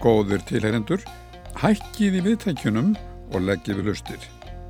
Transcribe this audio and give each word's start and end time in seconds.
Góður 0.00 0.40
tilherendur, 0.48 1.02
hækkið 1.60 2.14
í 2.16 2.20
viðtækjunum 2.24 2.94
og 3.34 3.42
leggið 3.44 3.82
við 3.82 3.90
lustir. 3.90 4.22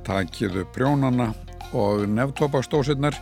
Takiðu 0.03 0.65
prjónana 0.75 1.29
og 1.71 2.03
nefntópastósirnar 2.11 3.15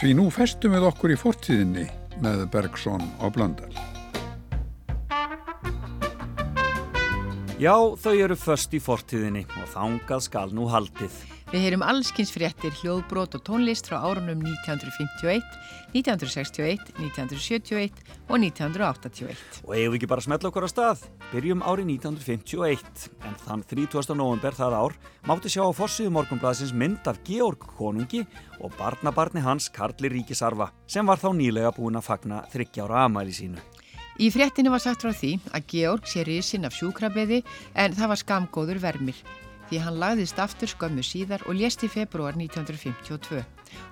því 0.00 0.14
nú 0.16 0.30
festum 0.32 0.72
við 0.72 0.88
okkur 0.88 1.12
í 1.12 1.18
fortíðinni 1.20 1.84
með 2.24 2.46
Bergson 2.54 3.04
og 3.20 3.34
Blöndal. 3.36 3.68
Já, 7.60 7.76
þau 8.00 8.14
eru 8.16 8.34
först 8.40 8.72
í 8.74 8.80
fortíðinni 8.82 9.44
og 9.60 9.68
þangað 9.70 10.24
skal 10.24 10.48
nú 10.56 10.64
haldið. 10.72 11.12
Við 11.52 11.62
heyrum 11.68 11.84
allskynnsfréttir, 11.86 12.72
hljóðbrót 12.80 13.36
og 13.38 13.44
tónlist 13.46 13.86
frá 13.86 14.00
árunum 14.02 14.40
1951, 14.42 15.44
1961, 15.92 16.88
1971 16.98 18.00
og 18.26 18.40
1981. 18.40 19.60
Og 19.62 19.76
eigum 19.76 19.94
við 19.94 20.00
ekki 20.00 20.10
bara 20.10 20.24
að 20.24 20.26
smetla 20.26 20.50
okkur 20.50 20.66
á 20.66 20.70
stað? 20.72 21.04
Byrjum 21.32 21.62
árið 21.64 21.88
1951, 21.96 23.06
en 23.26 23.38
þann 23.44 23.62
30. 23.70 24.14
november 24.18 24.54
það 24.54 24.76
ár 24.76 24.96
mátti 25.26 25.50
sjá 25.52 25.62
á 25.64 25.72
fossiðu 25.74 26.12
morgunblæðsins 26.14 26.74
mynd 26.76 27.08
af 27.10 27.22
Georg 27.26 27.64
Konungi 27.78 28.20
og 28.60 28.74
barnabarni 28.78 29.42
hans 29.44 29.70
Karli 29.72 30.12
Ríkisarfa 30.12 30.68
sem 30.86 31.06
var 31.06 31.22
þá 31.22 31.30
nýlega 31.34 31.72
búin 31.74 31.98
að 31.98 32.06
fagna 32.10 32.42
30 32.52 32.84
ára 32.84 33.06
amæli 33.08 33.34
sínu. 33.34 33.64
Í 34.22 34.28
fréttinu 34.30 34.70
var 34.70 34.84
sagt 34.84 35.02
frá 35.02 35.10
því 35.10 35.32
að 35.50 35.66
Georg 35.72 36.06
sé 36.06 36.22
risinn 36.28 36.68
af 36.68 36.76
sjúkrabeði 36.76 37.40
en 37.74 37.96
það 37.96 38.12
var 38.12 38.22
skamgóður 38.22 38.82
vermir 38.84 39.18
því 39.68 39.80
hann 39.82 39.98
lagðist 39.98 40.38
aftur 40.38 40.70
skömmu 40.70 41.02
síðar 41.02 41.42
og 41.48 41.58
lést 41.58 41.82
í 41.82 41.90
februar 41.90 42.36
1952 42.38 43.42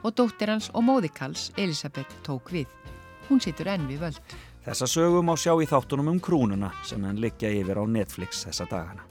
og 0.02 0.14
dóttir 0.14 0.52
hans 0.52 0.70
og 0.77 0.84
móðikals 0.86 1.50
Elisabeth 1.56 2.22
tók 2.27 2.52
við. 2.55 2.69
Hún 3.28 3.41
situr 3.42 3.70
enn 3.72 3.88
við 3.88 4.05
völd. 4.06 4.20
Þessa 4.62 4.86
sögum 4.86 5.30
á 5.30 5.34
sjá 5.34 5.56
í 5.58 5.66
þáttunum 5.66 6.12
um 6.12 6.20
krúnuna 6.22 6.70
sem 6.86 7.02
hann 7.02 7.18
liggja 7.18 7.50
yfir 7.50 7.82
á 7.82 7.84
Netflix 7.86 8.46
þessa 8.46 8.68
dagana. 8.70 9.02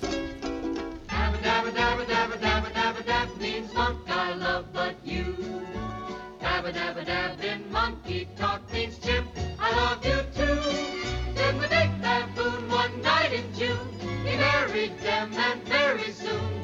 You 10.01 10.23
too. 10.33 10.61
married 14.71 14.97
them, 14.99 15.33
and 15.33 15.61
very 15.67 16.11
soon 16.11 16.60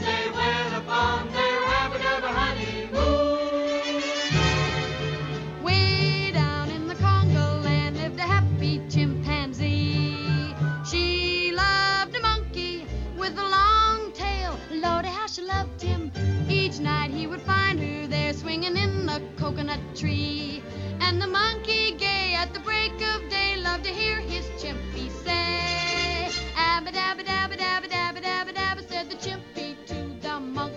night 16.87 17.11
he 17.11 17.27
would 17.27 17.41
find 17.41 17.77
her 17.79 18.07
there 18.07 18.33
swinging 18.33 18.77
in 18.77 19.05
the 19.05 19.19
coconut 19.37 19.83
tree. 19.93 20.63
And 21.01 21.21
the 21.21 21.27
monkey, 21.27 21.85
gay 22.05 22.33
at 22.41 22.53
the 22.53 22.61
break 22.61 22.93
of 23.13 23.19
day, 23.29 23.57
loved 23.57 23.83
to 23.83 23.91
hear 24.01 24.17
his 24.33 24.45
chimpy 24.61 25.09
say, 25.25 26.29
Abba 26.55 26.91
dabba 26.99 27.23
dabba 27.31 27.55
dabba 27.63 27.87
dabba. 27.95 28.19
Dabba 28.27 28.51
dabba, 28.59 28.81
said 28.89 29.09
the 29.09 29.17
chimpy 29.25 29.75
to 29.89 29.99
the 30.25 30.39
monk. 30.39 30.73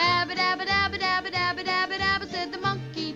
Dabba 0.00 0.34
dabba 0.42 0.64
dabba 0.72 0.98
dabba 1.06 1.30
dabba 1.38 1.62
dabba 1.70 1.96
dabba, 2.04 2.26
said 2.32 2.52
the 2.52 2.58
monkey 2.58 3.14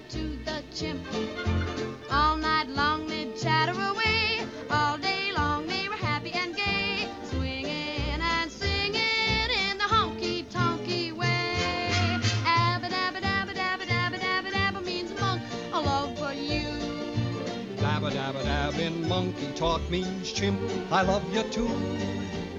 talk 19.60 19.84
means 19.90 20.32
chimp, 20.32 20.58
I 20.90 21.02
love 21.02 21.22
you 21.34 21.42
too. 21.52 21.68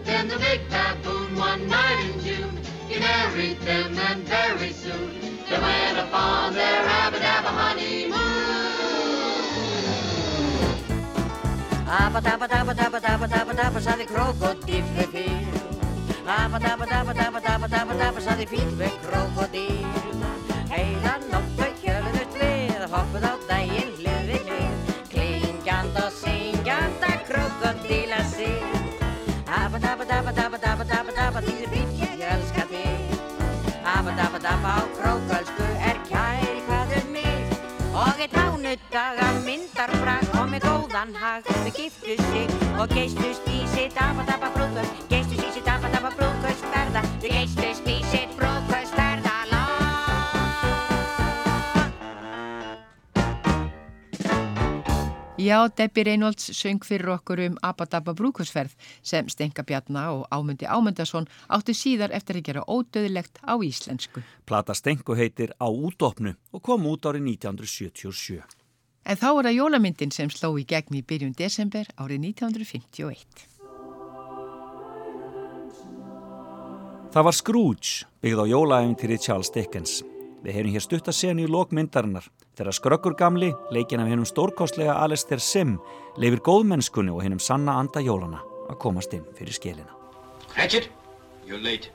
Then 0.06 0.28
the 0.28 0.38
big 0.38 0.62
baboon 0.70 1.36
one 1.36 1.68
night 1.68 2.06
in 2.14 2.20
June, 2.22 2.56
he 2.88 3.00
married 3.00 3.60
them 3.62 3.98
and 3.98 4.22
very 4.30 4.72
soon 4.72 5.10
they 5.50 5.58
went 5.58 5.98
upon 5.98 6.54
their 6.54 6.84
abba-dabba 7.02 7.52
honeymoon. 7.58 8.22
Abba-dabba-dabba-dabba-dabba-dabba-dabba, 11.90 13.80
sagði 13.82 14.06
krokodil 14.14 14.86
við. 15.18 15.50
Abba-dabba-dabba-dabba-dabba-dabba, 16.38 18.22
sagði 18.30 18.46
fíl 18.54 18.72
við 18.78 18.94
krokodila 27.92 28.24
sig. 28.24 28.64
Abba-dabba-dabba-dabba-dabba-dabba, 29.52 31.40
þýðir 31.44 31.70
bíl, 31.74 31.90
ég 32.00 32.24
elska 32.24 32.64
þig. 32.72 33.00
Abba-dabba-dabba 33.84 34.70
á 34.80 34.82
krókölsku 34.96 35.68
er 35.90 36.00
kæri 36.08 36.64
hvaður 36.68 37.06
mig. 37.12 37.44
Og 37.92 38.16
eitt 38.24 38.36
hánudaga 38.36 39.28
myndar 39.46 39.92
brak 40.00 40.28
og 40.40 40.48
með 40.54 40.68
góðan 40.68 41.16
hag 41.20 41.44
þau 41.44 41.72
giftu 41.76 42.16
sig 42.32 42.48
og 42.80 42.88
geistust 42.96 43.48
í 43.52 43.64
sitt 43.76 44.00
Abba-dabba 44.00 44.54
brúðkvöld, 44.56 44.92
geistust 44.96 45.11
Já, 55.42 55.68
Debbie 55.78 56.04
Reynolds 56.04 56.52
söng 56.54 56.84
fyrir 56.86 57.10
okkur 57.10 57.40
um 57.48 57.56
Abadabba 57.66 58.14
brúkusferð 58.14 58.76
sem 59.02 59.30
Stenka 59.30 59.64
Bjarnar 59.66 60.12
og 60.14 60.28
Ámundi 60.30 60.68
Ámundason 60.70 61.26
áttu 61.50 61.74
síðar 61.74 62.14
eftir 62.14 62.38
að 62.38 62.44
gera 62.46 62.62
ódöðilegt 62.70 63.42
á 63.42 63.58
íslensku. 63.58 64.22
Plata 64.46 64.76
Stenku 64.78 65.16
heitir 65.18 65.56
Á 65.58 65.66
útopnu 65.66 66.36
og 66.54 66.62
kom 66.62 66.86
út 66.86 67.10
árið 67.10 67.26
1977. 67.42 68.38
En 69.02 69.18
þá 69.18 69.30
er 69.32 69.48
það 69.50 69.58
jólamyndin 69.58 70.14
sem 70.14 70.30
sló 70.30 70.54
í 70.62 70.66
gegn 70.68 71.00
í 71.00 71.02
byrjun 71.02 71.34
desember 71.34 71.90
árið 71.98 72.22
1951. 72.38 73.26
Það 77.12 77.26
var 77.26 77.34
Scrooge, 77.34 78.06
byggð 78.22 78.46
á 78.46 78.52
jólaæfintýri 78.54 79.18
Charles 79.18 79.50
Dickens. 79.50 80.04
Við 80.46 80.54
heyrum 80.54 80.78
hér 80.78 80.86
stutt 80.86 81.10
að 81.10 81.18
senu 81.18 81.50
í 81.50 81.50
lokmyndarinnar 81.50 82.30
þegar 82.62 82.78
skrökkur 82.78 83.16
gamli, 83.18 83.50
leikin 83.74 84.00
af 84.04 84.10
hennum 84.12 84.26
stórkostlega 84.26 84.94
Alistair 85.02 85.42
Sim, 85.42 85.80
leifir 86.22 86.42
góðmennskunni 86.46 87.14
og 87.14 87.24
hennum 87.26 87.42
sanna 87.42 87.80
anda 87.82 88.04
jólana 88.06 88.44
að 88.70 88.78
komast 88.84 89.14
inn 89.18 89.26
fyrir 89.38 89.56
skilina. 89.56 89.90
Hatchet, 90.54 90.90
you're 91.48 91.62
late. 91.62 91.90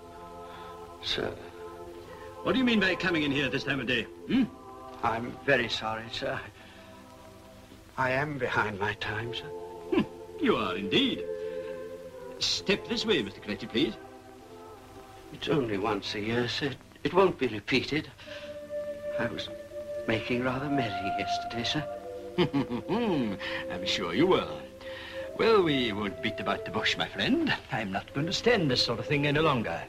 Sir. 1.02 1.30
What 2.42 2.52
do 2.52 2.58
you 2.58 2.64
mean 2.64 2.80
by 2.80 2.94
coming 2.94 3.22
in 3.22 3.30
here 3.30 3.48
this 3.48 3.64
time 3.64 3.80
of 3.80 3.86
day? 3.86 4.06
Hmm? 4.28 4.44
I'm 5.02 5.32
very 5.46 5.68
sorry, 5.68 6.04
sir. 6.12 6.38
I 7.98 8.10
am 8.10 8.38
behind 8.38 8.80
my 8.80 8.94
time, 8.94 9.34
sir. 9.34 9.46
Hmm, 9.92 10.02
you 10.40 10.56
are 10.56 10.76
indeed. 10.76 11.24
Step 12.38 12.88
this 12.88 13.06
way, 13.06 13.22
Mr. 13.22 13.40
Cletty, 13.40 13.68
please. 13.68 13.94
It's 15.32 15.48
only 15.48 15.78
once 15.78 16.14
a 16.14 16.20
year, 16.20 16.48
sir. 16.48 16.72
It 17.04 17.14
won't 17.14 17.38
be 17.38 17.46
repeated. 17.46 18.10
I 19.18 19.26
was 19.26 19.48
making 20.06 20.42
rather 20.42 20.68
merry 20.68 21.12
yesterday, 21.18 21.64
sir. 21.64 21.84
I'm 23.70 23.86
sure 23.86 24.14
you 24.14 24.26
were. 24.26 24.48
Well, 25.38 25.62
we 25.62 25.92
won't 25.92 26.22
beat 26.22 26.40
about 26.40 26.64
the 26.64 26.70
bush, 26.70 26.96
my 26.96 27.08
friend. 27.08 27.52
I'm 27.72 27.92
not 27.92 28.12
going 28.14 28.26
to 28.26 28.32
stand 28.32 28.70
this 28.70 28.84
sort 28.84 28.98
of 28.98 29.06
thing 29.06 29.26
any 29.26 29.40
longer. 29.40 29.82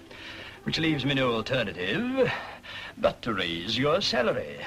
Which 0.63 0.79
leaves 0.79 1.05
me 1.05 1.13
no 1.13 1.33
alternative 1.33 2.31
but 2.97 3.21
to 3.21 3.33
raise 3.33 3.77
your 3.77 4.01
salary. 4.01 4.57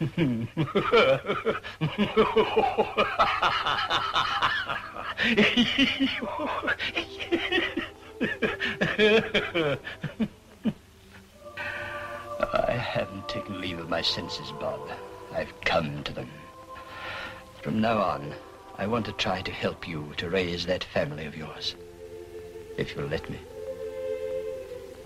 I 12.52 12.72
haven't 12.72 13.28
taken 13.28 13.62
leave 13.62 13.78
of 13.78 13.88
my 13.88 14.02
senses, 14.02 14.52
Bob. 14.60 14.80
I've 15.34 15.58
come 15.62 16.04
to 16.04 16.12
them. 16.12 16.28
From 17.62 17.80
now 17.80 17.98
on, 17.98 18.34
I 18.76 18.86
want 18.86 19.06
to 19.06 19.12
try 19.12 19.40
to 19.40 19.50
help 19.50 19.88
you 19.88 20.12
to 20.18 20.28
raise 20.28 20.66
that 20.66 20.84
family 20.84 21.24
of 21.24 21.34
yours. 21.34 21.74
If 22.76 22.94
you'll 22.94 23.06
let 23.06 23.30
me. 23.30 23.38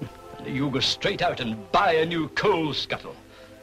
You 0.44 0.70
go 0.70 0.81
straight 0.81 1.22
out 1.22 1.40
and 1.40 1.70
buy 1.72 1.93
a 1.93 2.06
new 2.06 2.28
coal 2.31 2.75
scuttle. 2.75 3.14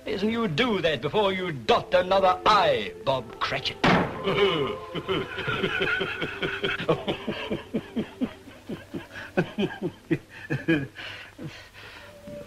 Isn't 0.05 0.31
you 0.31 0.47
do 0.47 0.81
that 0.81 1.01
before 1.01 1.33
you 1.33 1.51
dot 1.51 1.93
another 1.93 2.39
I, 2.45 2.93
Bob 3.05 3.39
Cratchit. 3.39 3.77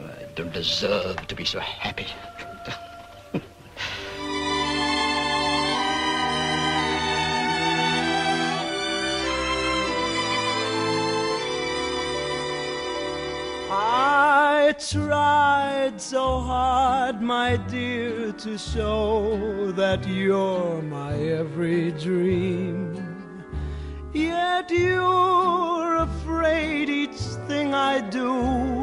I 0.06 0.26
don't 0.36 0.52
deserve 0.52 1.26
to 1.26 1.34
be 1.34 1.44
so 1.44 1.58
happy. 1.58 2.06
I 13.68 14.74
tried 14.78 16.00
so 16.00 16.38
hard, 16.40 17.20
my 17.20 17.56
dear, 17.56 18.32
to 18.32 18.58
show 18.58 19.72
that 19.72 20.06
you're 20.06 20.82
my 20.82 21.14
every 21.14 21.90
dream. 21.92 22.94
Yet 24.12 24.70
you're 24.70 25.96
afraid 25.96 26.88
each 26.88 27.20
thing 27.48 27.74
I 27.74 28.00
do 28.00 28.75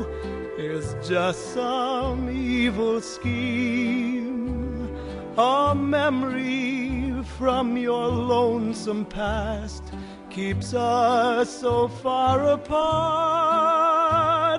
is 0.83 1.07
just 1.07 1.53
some 1.53 2.29
evil 2.29 2.99
scheme. 3.01 4.89
A 5.37 5.73
memory 5.75 7.23
from 7.37 7.77
your 7.77 8.07
lonesome 8.07 9.05
past 9.05 9.83
keeps 10.29 10.73
us 10.73 11.49
so 11.49 11.87
far 11.87 12.43
apart. 12.57 13.83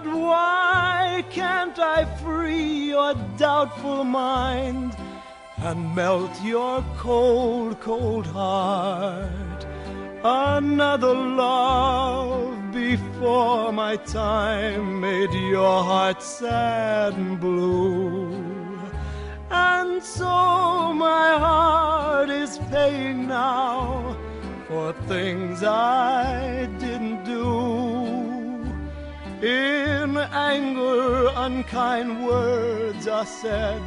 Why 0.04 1.24
can't 1.30 1.78
I 1.78 2.04
free 2.22 2.88
your 2.94 3.14
doubtful 3.36 4.04
mind 4.04 4.96
and 5.58 5.94
melt 5.94 6.32
your 6.42 6.84
cold, 6.96 7.80
cold 7.80 8.26
heart? 8.26 9.66
Another 10.24 11.14
love 11.14 12.53
before 12.74 13.70
my 13.72 13.94
time 13.96 15.00
made 15.00 15.32
your 15.32 15.84
heart 15.84 16.20
sad 16.20 17.14
and 17.14 17.38
blue. 17.40 18.34
And 19.48 20.02
so 20.02 20.92
my 20.92 21.38
heart 21.38 22.30
is 22.30 22.58
paying 22.72 23.28
now 23.28 24.16
for 24.66 24.92
things 25.06 25.62
I 25.62 26.66
didn't 26.80 27.24
do. 27.24 27.44
In 29.46 30.16
anger, 30.16 31.30
unkind 31.36 32.26
words 32.26 33.06
are 33.06 33.26
said 33.26 33.82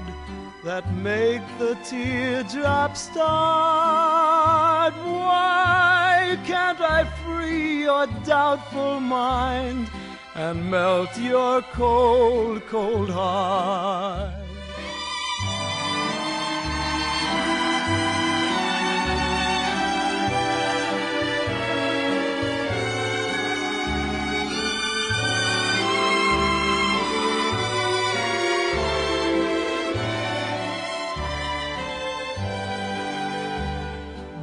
that 0.64 0.92
make 0.96 1.42
the 1.60 1.76
teardrops 1.84 3.02
start. 3.02 4.94
Why 4.94 6.38
can't 6.46 6.82
I 6.82 7.06
free 7.24 7.84
your 7.84 8.08
doubtful 8.26 9.00
mind 9.00 9.90
and 10.36 10.70
melt 10.70 11.18
your 11.20 11.62
cold, 11.62 12.66
cold 12.68 13.10
heart? 13.10 14.47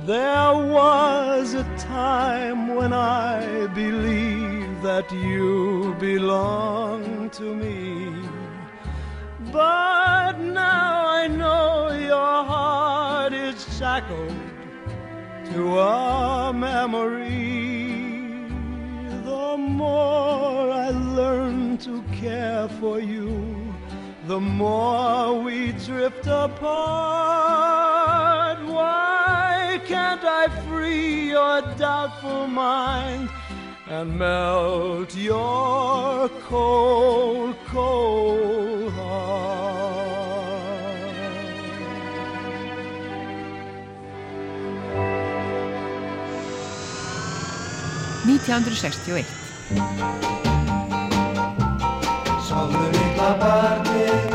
There 0.07 0.53
was 0.53 1.55
a 1.55 1.65
time 1.79 2.75
when 2.75 2.93
I 2.93 3.69
believed 3.69 4.83
that 4.83 5.11
you 5.11 5.97
belonged 5.99 7.33
to 7.33 7.55
me. 7.55 8.13
But 9.51 10.39
now 10.41 11.07
I 11.07 11.27
know 11.27 11.89
your 11.89 12.45
heart 12.45 13.33
is 13.33 13.57
shackled 13.79 14.37
to 15.55 15.79
a 15.79 16.53
memory. 16.53 17.97
The 19.25 19.57
more 19.57 20.71
I 20.71 20.91
learn 20.91 21.79
to 21.79 22.03
care 22.13 22.69
for 22.79 23.01
you, 23.01 23.75
the 24.27 24.39
more 24.39 25.41
we 25.41 25.73
drift 25.73 26.27
apart. 26.27 28.24
Can't 30.15 30.27
I 30.27 30.47
free 30.69 31.31
your 31.31 31.61
doubtful 31.77 32.47
mind 32.47 33.29
and 33.89 34.17
melt 34.17 35.13
your 35.17 36.29
cold, 36.47 37.57
cold 37.67 38.93
heart? 38.93 40.05
1961. 48.25 49.25
Sofðu 52.47 52.87
litla 52.95 53.31
barnið 53.43 54.34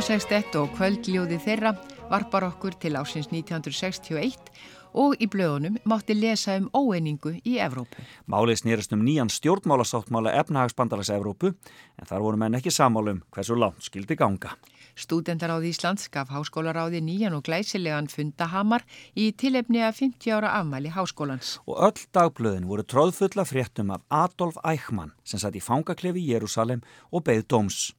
KK61 0.00 0.54
og 0.56 0.70
kvöldljóði 0.78 1.36
þeirra 1.44 1.74
varpar 2.08 2.46
okkur 2.46 2.72
til 2.80 2.94
ásins 2.96 3.26
1961 3.28 4.48
og 4.96 5.20
í 5.20 5.26
blöðunum 5.28 5.76
mátti 5.84 6.16
lesa 6.16 6.56
um 6.56 6.70
óeiningu 6.72 7.34
í 7.44 7.58
Evrópu. 7.60 8.00
Málið 8.24 8.62
snýrast 8.62 8.94
um 8.96 9.04
nýjan 9.04 9.28
stjórnmálasáttmála 9.28 10.32
efnahagsbandalags 10.40 11.12
Evrópu 11.12 11.52
en 11.52 12.08
þar 12.08 12.24
voru 12.24 12.40
menn 12.40 12.56
ekki 12.56 12.72
samálum 12.72 13.20
hversu 13.28 13.58
langt 13.60 13.84
skildi 13.84 14.16
ganga. 14.16 14.54
Stúdendaráð 14.96 15.68
Íslands 15.70 16.08
gaf 16.12 16.32
háskólaráði 16.32 17.00
nýjan 17.04 17.36
og 17.36 17.44
glæsilegan 17.46 18.08
fundahamar 18.10 18.82
í 19.14 19.30
tilefni 19.36 19.84
að 19.84 20.00
50 20.00 20.34
ára 20.34 20.56
afmæli 20.58 20.90
háskólans. 20.96 21.58
Og 21.68 21.76
öll 21.76 22.08
dagblöðin 22.12 22.68
voru 22.68 22.84
tróðfulla 22.84 23.46
fréttum 23.48 23.92
af 23.94 24.04
Adolf 24.08 24.58
Eichmann 24.64 25.14
sem 25.24 25.40
satt 25.40 25.56
í 25.56 25.62
fangaklefi 25.64 26.24
í 26.24 26.32
Jérúsalem 26.32 26.82
og 27.12 27.24
beigð 27.28 27.46
dóms. 27.52 27.90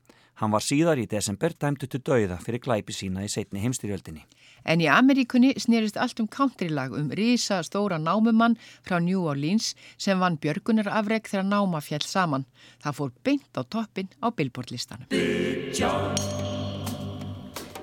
Hann 0.42 0.50
var 0.50 0.64
síðar 0.66 0.98
í 0.98 1.06
desember 1.06 1.54
dæmdu 1.54 1.86
til 1.86 2.02
dauða 2.02 2.40
fyrir 2.42 2.64
glæpi 2.66 2.96
sína 2.98 3.22
í 3.22 3.30
setni 3.30 3.62
heimstyrjöldinni. 3.62 4.24
En 4.66 4.82
í 4.82 4.88
Ameríkunni 4.90 5.54
snerist 5.62 6.00
allt 6.02 6.20
um 6.22 6.30
countrylag 6.30 6.96
um 6.98 7.14
rísa 7.18 7.62
stóra 7.66 8.02
námumann 8.02 8.58
frá 8.82 8.98
New 8.98 9.22
Orleans 9.30 9.76
sem 10.02 10.18
vann 10.22 10.40
björgunarafreg 10.42 11.30
þegar 11.30 11.46
náma 11.46 11.82
fjall 11.86 12.06
saman. 12.06 12.50
Það 12.82 12.98
fór 12.98 13.16
beint 13.22 13.54
á 13.54 13.62
toppin 13.62 14.10
á 14.18 14.34
billboardlistanum. 14.34 15.10
Big 15.14 15.78
John, 15.78 16.18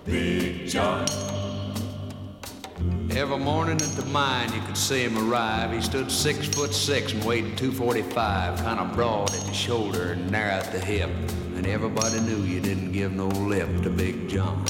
Big 0.07 0.67
John 0.67 1.38
Every 3.11 3.39
morning 3.39 3.81
at 3.81 3.93
the 3.97 4.05
mine 4.07 4.53
you 4.53 4.61
could 4.61 4.77
see 4.77 5.03
him 5.03 5.19
arrive. 5.19 5.73
He 5.73 5.81
stood 5.81 6.11
six 6.11 6.47
foot 6.47 6.73
six 6.73 7.13
and 7.13 7.25
weighed 7.25 7.59
245, 7.59 8.59
kind 8.61 8.79
of 8.79 8.95
broad 8.95 9.35
at 9.35 9.41
the 9.41 9.53
shoulder 9.53 10.13
and 10.13 10.31
narrow 10.31 10.53
at 10.53 10.71
the 10.71 10.79
hip. 10.79 11.11
And 11.57 11.67
everybody 11.67 12.21
knew 12.21 12.43
you 12.43 12.61
didn't 12.61 12.93
give 12.93 13.13
no 13.13 13.27
lip 13.27 13.83
to 13.83 13.91
Big 13.91 14.29
John. 14.29 14.65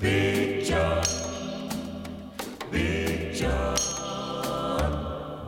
Big 0.00 0.64
John, 0.64 1.04
Big 2.72 3.32
John, 3.34 3.78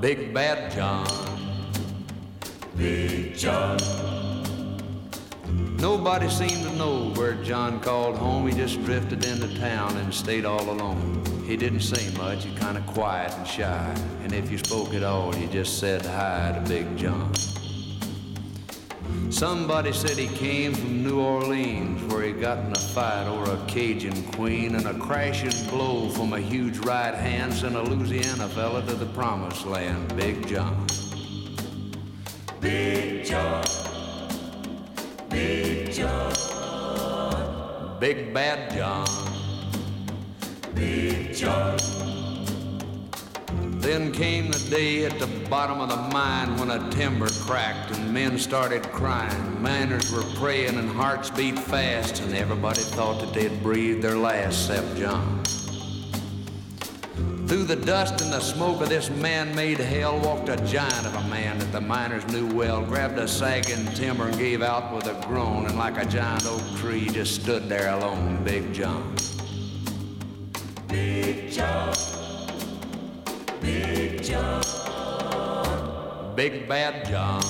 Big 0.01 0.33
Bad 0.33 0.71
John, 0.71 1.09
Big 2.77 3.35
John. 3.35 4.24
Nobody 5.75 6.29
seemed 6.31 6.63
to 6.63 6.77
know 6.77 7.11
where 7.15 7.35
John 7.43 7.81
called 7.81 8.17
home. 8.17 8.47
He 8.49 8.55
just 8.55 8.83
drifted 8.85 9.25
into 9.25 9.59
town 9.59 9.97
and 9.97 10.15
stayed 10.15 10.45
all 10.45 10.71
alone. 10.71 11.23
He 11.47 11.57
didn't 11.57 11.81
say 11.81 12.11
much, 12.17 12.45
he 12.45 12.55
kind 12.55 12.79
of 12.79 12.87
quiet 12.87 13.33
and 13.35 13.47
shy. 13.47 13.95
And 14.23 14.33
if 14.33 14.51
you 14.51 14.59
spoke 14.59 14.95
at 14.95 15.03
all, 15.03 15.35
you 15.37 15.47
just 15.49 15.79
said 15.79 16.03
hi 16.07 16.59
to 16.59 16.69
Big 16.69 16.97
John. 16.97 17.33
Somebody 19.31 19.93
said 19.93 20.17
he 20.17 20.29
came 20.29 20.73
from 20.73 21.03
New 21.03 21.21
Orleans 21.21 22.03
where 22.13 22.23
he 22.23 22.33
got 22.33 22.59
in 22.65 22.73
a 22.73 22.79
fight 22.79 23.27
over 23.27 23.51
a 23.51 23.67
Cajun 23.67 24.23
queen 24.33 24.77
and 24.77 24.87
a 24.87 24.95
crashing 24.95 25.69
blow 25.69 26.09
from 26.09 26.33
a 26.33 26.41
huge 26.41 26.79
right 26.79 27.15
hand 27.15 27.53
sent 27.53 27.75
a 27.75 27.83
Louisiana 27.83 28.49
fella 28.49 28.81
to 28.87 28.95
the 28.95 29.07
promised 29.07 29.67
land, 29.67 30.17
Big 30.17 30.47
John. 30.47 30.87
Big 32.61 33.25
John. 33.25 33.84
Big 35.35 35.93
John. 35.93 36.33
Big 37.99 38.33
Bad 38.33 38.73
John. 38.73 39.09
Big 40.77 41.35
John. 41.35 41.77
Then 43.81 44.13
came 44.13 44.53
the 44.53 44.65
day 44.71 45.05
at 45.07 45.19
the 45.19 45.27
bottom 45.51 45.81
of 45.81 45.89
the 45.89 45.97
mine 46.15 46.57
when 46.57 46.71
a 46.71 46.89
timber 46.93 47.29
cracked 47.29 47.91
and 47.91 48.15
men 48.15 48.39
started 48.39 48.85
crying. 48.93 49.61
Miners 49.61 50.13
were 50.13 50.23
praying 50.37 50.79
and 50.79 50.89
hearts 50.89 51.31
beat 51.31 51.59
fast, 51.59 52.21
and 52.21 52.33
everybody 52.35 52.81
thought 52.81 53.21
that 53.21 53.35
they'd 53.35 53.61
breathe 53.61 54.03
their 54.03 54.17
last 54.17 54.71
except 54.71 54.97
John. 54.97 55.43
Through 57.47 57.65
the 57.65 57.77
dust 57.77 58.23
and 58.23 58.33
the 58.33 58.41
smoke 58.41 58.81
of 58.81 58.89
this 58.89 59.11
man-made 59.11 59.79
hell 59.79 60.19
walked 60.19 60.49
a 60.49 60.57
giant 60.65 61.07
of 61.07 61.15
a 61.15 61.29
man 61.29 61.59
that 61.59 61.71
the 61.73 61.81
miners 61.81 62.27
knew 62.29 62.47
well, 62.55 62.83
grabbed 62.83 63.19
a 63.19 63.29
sagging 63.29 63.85
timber 63.95 64.29
and 64.29 64.39
gave 64.39 64.63
out 64.63 64.95
with 64.95 65.07
a 65.07 65.27
groan, 65.27 65.67
and 65.67 65.77
like 65.77 65.99
a 65.99 66.07
giant 66.07 66.47
oak 66.47 66.63
tree 66.79 67.07
just 67.07 67.43
stood 67.43 67.69
there 67.69 67.91
alone, 67.91 68.43
Big 68.45 68.73
John. 68.73 69.15
Big 70.89 71.51
John. 71.51 71.95
Big 73.61 74.23
John. 74.23 74.63
Big 76.35 76.67
Bad 76.67 77.07
John. 77.07 77.43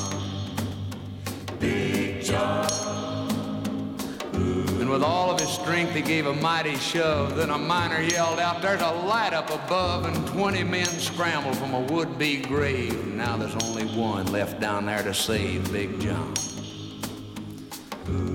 Big 1.61 2.21
John. 2.25 3.14
With 4.95 5.03
all 5.03 5.29
of 5.29 5.41
his 5.41 5.49
strength, 5.49 5.93
he 5.93 6.03
gave 6.03 6.27
a 6.27 6.35
mighty 6.35 6.77
shove. 6.77 7.35
Then 7.35 7.51
a 7.51 7.59
miner 7.59 8.01
yelled 8.01 8.39
out, 8.39 8.63
There's 8.63 8.81
a 8.81 8.93
light 8.93 9.33
up 9.33 9.51
above, 9.51 10.05
and 10.05 10.25
20 10.29 10.63
men 10.63 10.87
scrambled 10.87 11.59
from 11.59 11.75
a 11.75 11.81
would 11.81 12.17
be 12.17 12.37
grave. 12.37 13.05
Now 13.09 13.37
there's 13.37 13.57
only 13.65 13.87
one 13.87 14.31
left 14.31 14.61
down 14.61 14.87
there 14.87 15.03
to 15.03 15.13
save 15.13 15.73
Big 15.73 15.99
John. 15.99 16.33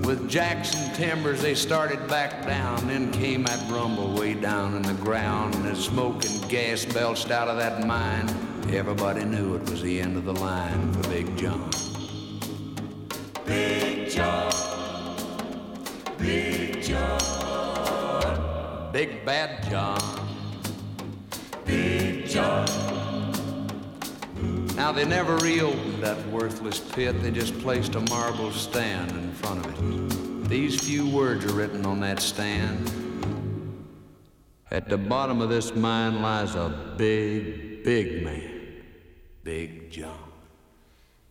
With 0.04 0.28
Jackson 0.28 0.92
timbers, 0.92 1.40
they 1.40 1.54
started 1.54 2.06
back 2.08 2.44
down. 2.46 2.86
Then 2.86 3.10
came 3.10 3.44
that 3.44 3.70
rumble 3.70 4.12
way 4.12 4.34
down 4.34 4.76
in 4.76 4.82
the 4.82 4.92
ground, 5.02 5.54
and 5.54 5.66
as 5.66 5.82
smoke 5.82 6.26
and 6.26 6.46
gas 6.50 6.84
belched 6.84 7.30
out 7.30 7.48
of 7.48 7.56
that 7.56 7.86
mine, 7.86 8.28
everybody 8.70 9.24
knew 9.24 9.54
it 9.54 9.70
was 9.70 9.80
the 9.80 9.98
end 9.98 10.18
of 10.18 10.26
the 10.26 10.34
line 10.34 10.92
for 10.92 11.08
Big 11.08 11.34
John. 11.38 11.70
Big 19.00 19.24
Bad 19.24 19.64
John. 19.70 20.28
Big 21.64 22.26
John. 22.26 22.66
Now 24.76 24.92
they 24.92 25.06
never 25.06 25.38
reopened 25.38 26.02
that 26.02 26.18
worthless 26.28 26.80
pit, 26.80 27.22
they 27.22 27.30
just 27.30 27.58
placed 27.60 27.94
a 27.94 28.00
marble 28.10 28.52
stand 28.52 29.10
in 29.12 29.32
front 29.32 29.64
of 29.64 29.72
it. 29.72 30.48
These 30.50 30.80
few 30.80 31.08
words 31.08 31.46
are 31.46 31.54
written 31.54 31.86
on 31.86 32.00
that 32.00 32.20
stand. 32.20 32.90
At 34.70 34.90
the 34.90 34.98
bottom 34.98 35.40
of 35.40 35.48
this 35.48 35.74
mine 35.74 36.20
lies 36.20 36.54
a 36.54 36.94
big, 36.98 37.82
big 37.82 38.22
man. 38.22 38.82
Big 39.42 39.90
John. 39.90 40.30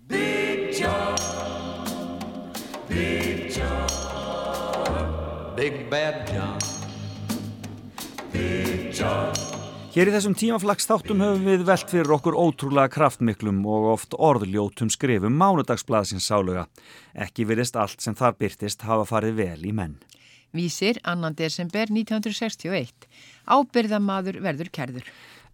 Big 0.07 0.73
John. 0.73 1.15
Big 2.87 3.51
John. 3.51 5.55
Big 5.55 5.87
Bad 5.87 6.25
John. 6.29 6.78
Hér 9.89 10.09
í 10.09 10.11
þessum 10.13 10.35
tímaflagsþáttum 10.37 11.21
höfum 11.23 11.47
við 11.47 11.63
velt 11.65 11.89
fyrir 11.89 12.11
okkur 12.13 12.35
ótrúlega 12.37 12.91
kraftmiklum 12.93 13.63
og 13.65 13.87
oft 13.95 14.13
orðljótum 14.13 14.91
skrifum 14.93 15.33
mánudagsblaðsins 15.39 16.27
sáluga. 16.29 16.67
Ekki 17.17 17.47
virðist 17.49 17.79
allt 17.79 18.05
sem 18.05 18.13
þar 18.15 18.37
byrtist 18.37 18.85
hafa 18.85 19.07
farið 19.09 19.39
vel 19.41 19.65
í 19.65 19.73
menn. 19.73 19.97
Vísir 20.53 21.01
2. 21.05 21.33
desember 21.37 21.89
1961. 21.89 23.09
Ábyrðamaður 23.49 24.39
verður 24.45 24.69
kerður. 24.77 25.09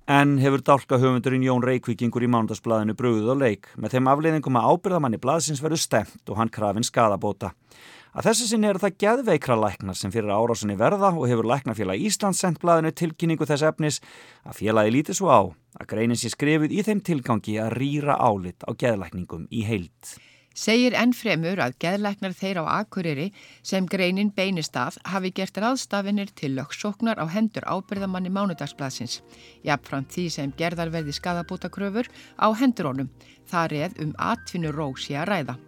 En 0.05 0.35
hefur 0.37 0.61
dálka 0.61 0.99
höfundurinn 1.01 1.47
Jón 1.47 1.63
Reykvíkingur 1.65 2.27
í 2.27 2.29
mánudagsblaðinu 2.29 2.93
brúðuð 2.93 3.31
og 3.33 3.39
leik 3.41 3.71
með 3.79 3.95
þeim 3.95 4.09
afleiðingum 4.11 4.59
að 4.59 4.67
ábyrðamanni 4.69 5.17
blaðsins 5.23 5.63
verður 5.63 5.81
stemt 5.81 6.29
og 6.29 6.37
hann 6.37 6.51
krafinn 6.53 6.85
skadabóta. 6.85 7.55
Að 8.15 8.29
þessu 8.29 8.45
sinni 8.47 8.69
er 8.69 8.77
það 8.79 8.93
geðveikra 9.03 9.55
læknar 9.59 9.97
sem 9.99 10.11
fyrir 10.13 10.31
árásinni 10.31 10.77
verða 10.79 11.09
og 11.11 11.25
hefur 11.27 11.49
læknafélag 11.51 11.99
Íslands 11.99 12.39
sendt 12.39 12.61
blaðinu 12.61 12.93
tilkynningu 12.95 13.43
þess 13.49 13.65
efnis 13.67 13.97
að 14.47 14.61
félagi 14.61 14.93
lítið 14.95 15.17
svo 15.19 15.33
á 15.35 15.41
að 15.81 15.89
greinin 15.91 16.21
sé 16.21 16.31
skrifið 16.31 16.77
í 16.77 16.85
þeim 16.87 17.01
tilgangi 17.03 17.57
að 17.59 17.75
rýra 17.75 18.15
álit 18.15 18.63
á 18.63 18.71
geðlækningum 18.71 19.49
í 19.51 19.65
heilt. 19.67 20.15
Segir 20.55 20.95
enn 20.95 21.11
fremur 21.11 21.59
að 21.59 21.75
geðlæknar 21.83 22.31
þeir 22.39 22.61
á 22.63 22.79
Akureyri 22.79 23.27
sem 23.59 23.83
greinin 23.83 24.31
beinist 24.31 24.79
að 24.79 25.01
hafi 25.11 25.33
gert 25.35 25.59
ráðstafinir 25.59 26.31
til 26.31 26.53
lögsóknar 26.55 27.19
á 27.19 27.27
hendur 27.27 27.67
ábyrðamanni 27.67 28.31
mánudagsblaðsins. 28.31 29.19
Jafnframt 29.67 30.15
því 30.15 30.29
sem 30.31 30.55
gerðar 30.55 30.95
verði 30.95 31.19
skadabútakröfur 31.19 32.07
á 32.39 32.47
hendur 32.55 32.93
honum. 32.93 33.11
Það 33.51 33.71
reð 33.75 34.03
um 34.07 34.15
atvinnur 34.31 34.79
rósi 34.79 35.19
að 35.19 35.33
ræða. 35.33 35.59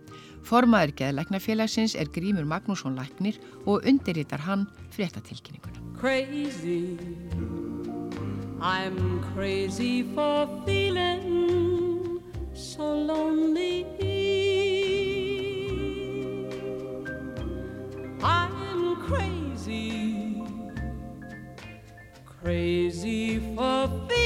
Formaður 0.48 0.94
geðlæknafélagsins 1.02 1.94
er 2.00 2.08
Grímur 2.16 2.46
Magnússon 2.48 2.96
Læknir 2.96 3.36
og 3.66 3.84
undirritar 3.84 4.40
hann 4.48 4.64
fréttatilkynninguna. 4.96 5.82
Crazy. 6.00 6.98
I'm 8.62 9.22
crazy 9.34 10.04
for 10.16 10.48
feeling 10.66 12.22
so 12.54 12.84
lonely. 12.94 13.86
I'm 18.24 18.96
crazy. 19.08 20.42
Crazy 22.42 23.40
for 23.56 23.88
feeling 24.08 24.17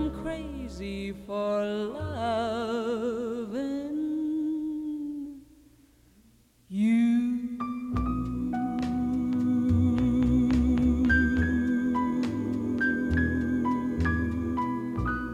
I'm 0.00 0.10
crazy 0.22 1.12
for 1.26 1.60
loving 1.92 2.32
you. 6.70 7.20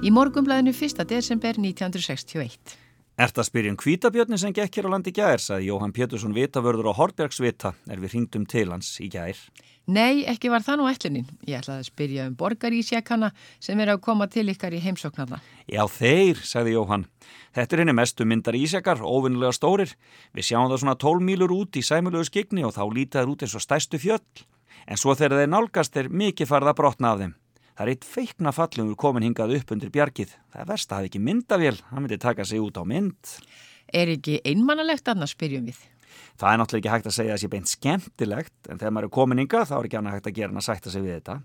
Í 0.02 0.10
morgumblæðinu 0.10 0.74
1. 0.74 1.06
desember 1.06 1.54
1961. 1.54 2.58
Ert 3.16 3.38
að 3.38 3.46
spyrja 3.46 3.70
um 3.70 3.78
kvítabjörni 3.78 4.36
sem 4.42 4.50
gekk 4.50 4.80
hér 4.80 4.90
á 4.90 4.94
landi 4.96 5.14
gær, 5.14 5.38
sagði 5.38 5.70
Jóhann 5.70 5.94
Pétursson 5.94 6.34
vitavörður 6.34 6.90
á 6.90 6.98
Hortbergsvita 6.98 7.70
er 7.86 8.02
við 8.02 8.16
hringdum 8.16 8.50
til 8.50 8.66
hans 8.74 8.90
í 8.98 9.06
gær. 9.14 9.38
Nei, 9.86 10.24
ekki 10.26 10.50
var 10.50 10.64
það 10.66 10.80
nú 10.80 10.86
ætlunin. 10.90 11.26
Ég 11.46 11.60
ætlaði 11.60 11.84
að 11.84 11.86
spyrja 11.86 12.24
um 12.26 12.34
borgarísjakana 12.38 13.28
sem 13.62 13.78
er 13.78 13.92
að 13.92 14.00
koma 14.02 14.26
til 14.26 14.48
ykkar 14.50 14.74
í 14.74 14.80
heimsóknarna. 14.82 15.38
Já, 15.70 15.84
þeir, 15.86 16.40
sagði 16.42 16.74
Jóhann. 16.74 17.06
Þetta 17.54 17.76
er 17.76 17.82
henni 17.84 17.94
mestu 17.94 18.26
myndar 18.26 18.58
ísjakar, 18.58 18.98
óvinnilega 18.98 19.54
stórir. 19.54 19.94
Við 20.34 20.48
sjáum 20.48 20.72
það 20.72 20.82
svona 20.82 20.98
12 21.06 21.26
mílur 21.28 21.54
út 21.54 21.78
í 21.78 21.84
sæmulegu 21.86 22.26
skigni 22.26 22.66
og 22.66 22.74
þá 22.74 22.82
lítið 22.90 23.20
það 23.20 23.32
út 23.36 23.46
eins 23.46 23.54
og 23.54 23.62
stæstu 23.62 24.02
fjöll. 24.02 24.44
En 24.90 24.98
svo 24.98 25.14
þegar 25.14 25.44
þeir 25.44 25.54
nálgast 25.54 26.02
er 26.02 26.10
mikið 26.10 26.50
farða 26.50 26.74
brotna 26.74 27.14
af 27.14 27.22
þeim. 27.22 27.38
Það 27.76 27.86
er 27.86 27.92
eitt 27.92 28.06
feikna 28.08 28.52
fallum 28.56 28.90
úr 28.90 28.98
komin 28.98 29.26
hingað 29.28 29.54
upp 29.60 29.72
undir 29.74 29.94
bjargið. 29.94 30.34
Það 30.50 30.62
er 30.62 30.70
verst 30.72 30.90
að 30.90 30.98
hafa 30.98 31.10
ekki 31.10 31.22
myndavél, 31.22 31.76
hann 31.92 32.02
myndi 32.02 32.18
taka 32.18 32.46
sig 32.48 32.62
út 32.64 32.78
á 32.80 32.82
mynd. 32.88 33.36
Er 33.94 34.10
ekki 34.10 34.40
einmannalegt 34.48 35.06
annars 35.12 35.36
spyrjum 35.36 35.68
við? 35.68 35.78
Það 36.36 36.52
er 36.52 36.60
náttúrulega 36.60 36.82
ekki 36.82 36.92
hægt 36.92 37.08
að 37.08 37.16
segja 37.16 37.32
að 37.32 37.36
það 37.36 37.42
sé 37.42 37.50
beint 37.52 37.70
skemmtilegt, 37.72 38.56
en 38.68 38.80
þegar 38.80 38.92
maður 38.92 39.08
er 39.08 39.14
komin 39.16 39.40
hingað 39.40 39.68
þá 39.70 39.76
er 39.76 39.88
ekki 39.88 39.98
annað 40.00 40.16
hægt 40.16 40.28
að 40.28 40.36
gera 40.36 40.50
hann 40.50 40.60
að 40.60 40.66
sætta 40.66 40.92
sig 40.92 41.04
við 41.04 41.14
þetta. 41.16 41.36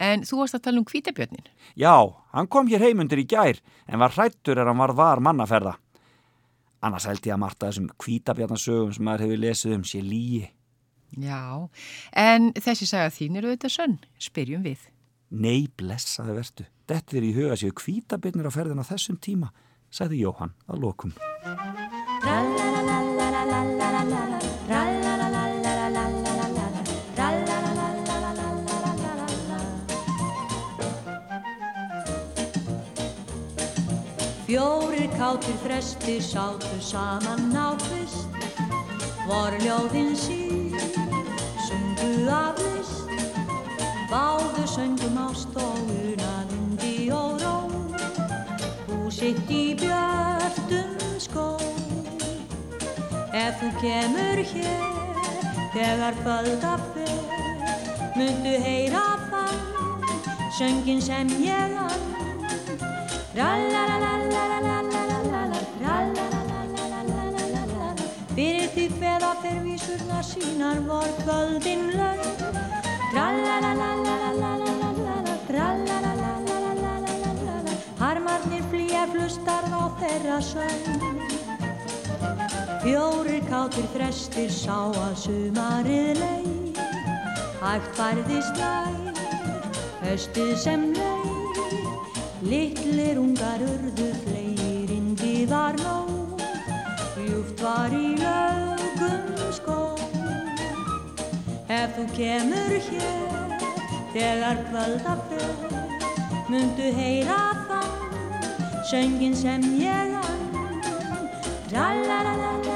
En 0.00 0.24
þú 0.24 0.38
varst 0.40 0.56
að 0.56 0.64
tala 0.64 0.80
um 0.80 0.86
kvítabjörnin. 0.88 1.50
Já, 1.76 1.96
hann 2.32 2.48
kom 2.48 2.70
hér 2.70 2.84
heimundur 2.86 3.20
í 3.20 3.26
gær, 3.28 3.60
en 3.86 4.00
var 4.00 4.14
hrættur 4.16 4.60
er 4.60 4.70
hann 4.70 4.80
var 4.80 4.94
var 4.96 5.20
mannaferða. 5.20 5.74
Annars 6.80 7.04
held 7.10 7.26
ég 7.28 7.36
að 7.36 7.42
Marta 7.42 7.68
þessum 7.68 7.90
kvítabjarnasögum 8.00 8.94
sem 8.96 9.04
maður 9.04 9.26
hefur 9.26 9.42
lesið 9.44 9.76
um 9.76 9.84
sé 9.84 10.00
líi. 10.00 10.48
Já, 11.20 11.68
en 12.16 12.52
þessi 12.56 12.88
saga 12.88 13.10
þín 13.12 13.36
eru 13.40 13.52
þetta 13.52 13.72
sönn, 13.74 13.98
spyrjum 14.22 14.64
við. 14.64 14.86
Nei, 15.30 15.68
blessaði 15.78 16.38
vertu. 16.38 16.66
Þetta 16.90 17.18
er 17.18 17.26
í 17.26 17.34
huga 17.36 17.58
séu 17.60 17.74
kvítabirnir 17.76 18.48
á 18.48 18.52
ferðin 18.54 18.82
á 18.82 18.86
þessum 18.86 19.20
tíma, 19.22 19.52
sagði 19.92 20.24
Jóhann 20.24 20.56
að 20.70 20.82
lokum. 20.86 21.14
Fjórir 34.50 35.08
kátir 35.14 35.56
þrestir 35.62 36.22
sátu 36.22 36.76
saman 36.82 37.54
á 37.54 37.78
kvist 37.78 38.30
Vor 39.30 39.54
ljóðin 39.62 40.16
sín 40.18 40.74
sungu 41.62 42.26
af 42.34 42.58
list. 42.58 43.06
Báðu 44.10 44.64
söngum 44.66 45.20
ást 45.22 45.54
og 45.54 45.76
unaðindi 45.94 47.12
og 47.14 47.38
ró. 47.38 47.54
Húsitt 48.88 49.46
í 49.46 49.76
björtum 49.78 50.98
skó 50.98 51.19
Ef 53.50 53.56
þú 53.58 53.68
kemur 53.80 54.40
hér 54.46 54.82
þegar 55.72 56.18
kvölda 56.20 56.74
fer 56.92 57.16
Mundu 58.14 58.52
heyra 58.62 59.00
þann 59.30 59.56
söngin 60.54 61.00
sem 61.02 61.32
ég 61.42 61.74
ann 61.82 62.04
Fyrir 68.36 68.70
því 68.76 68.86
hveða 69.00 69.32
fer 69.42 69.58
vísurna 69.66 70.22
sínar 70.30 70.78
vor 70.86 71.10
kvöldin 71.24 71.90
laug 71.98 72.22
Harmarnir 77.98 78.64
flýja 78.70 79.04
flustar 79.10 79.70
á 79.74 79.82
þeirra 79.98 80.40
söng 80.54 81.39
Fjórir 82.80 83.42
kátir 83.44 83.84
þrestir 83.92 84.48
sá 84.48 84.88
að 84.88 85.16
sumarið 85.20 86.16
leið. 86.16 86.78
Hægt 87.60 87.90
færðist 87.98 88.56
læg, 88.56 89.20
höstið 90.00 90.52
sem 90.62 90.86
leið. 90.96 91.60
Littlir 92.48 93.20
ungar 93.20 93.60
urðu 93.66 94.08
fleirinn 94.22 95.12
viðar 95.20 95.76
nóg. 95.82 96.40
Ljúft 97.20 97.60
var 97.60 97.92
í 97.92 98.14
lögum 98.22 99.28
skó. 99.58 99.78
Ef 101.68 101.98
þú 101.98 102.06
kemur 102.16 102.76
hér 102.88 103.58
þegar 104.14 104.64
kvölda 104.70 105.18
fer 105.28 105.76
Mundu 106.48 106.88
heyra 106.96 107.42
þann 107.68 108.80
söngin 108.88 109.36
sem 109.38 109.68
ég 109.84 110.16
ann 110.24 110.40
Fyrir 111.70 112.69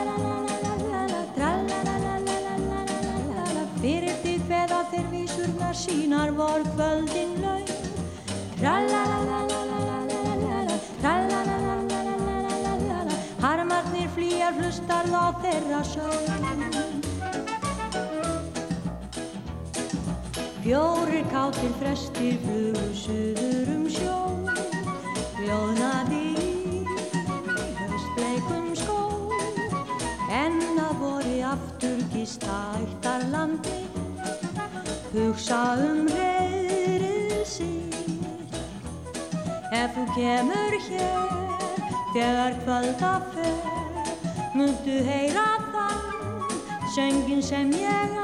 sínar 5.85 6.31
vor 6.37 6.63
kvöldin 6.75 7.33
laug 7.43 7.69
Tralalalalala 8.59 10.79
Tralalalalala 11.01 13.17
Harmarnir 13.43 14.09
flýjar 14.17 14.55
hlustar 14.61 15.05
þá 15.13 15.23
þeirra 15.45 15.83
sjálf 15.91 16.27
Fjórir 20.65 21.27
kátir 21.33 21.73
frestir 21.81 22.35
flugur 22.45 22.93
söður 22.97 23.67
um 23.75 23.85
sjó 23.93 24.19
Ljóðnaði 25.45 26.29
höstleikum 27.83 28.67
skó 28.81 29.01
En 30.33 30.57
að 30.87 30.95
vori 31.03 31.39
aftur 31.45 31.99
gista 32.15 32.55
eittar 32.79 33.23
landi 33.35 33.94
hugsa 35.15 35.79
um 35.79 36.09
reyðrið 36.11 37.47
sín 37.47 37.95
Ef 39.75 39.91
þú 39.95 40.05
kemur 40.17 40.73
hér 40.89 41.29
þegar 42.15 42.53
kvölda 42.65 43.13
fer 43.35 43.59
múttu 44.55 44.95
heyra 45.09 45.49
þann 45.73 46.03
söngin 46.95 47.43
sem 47.43 47.69
ég 47.75 48.11
á. 48.15 48.17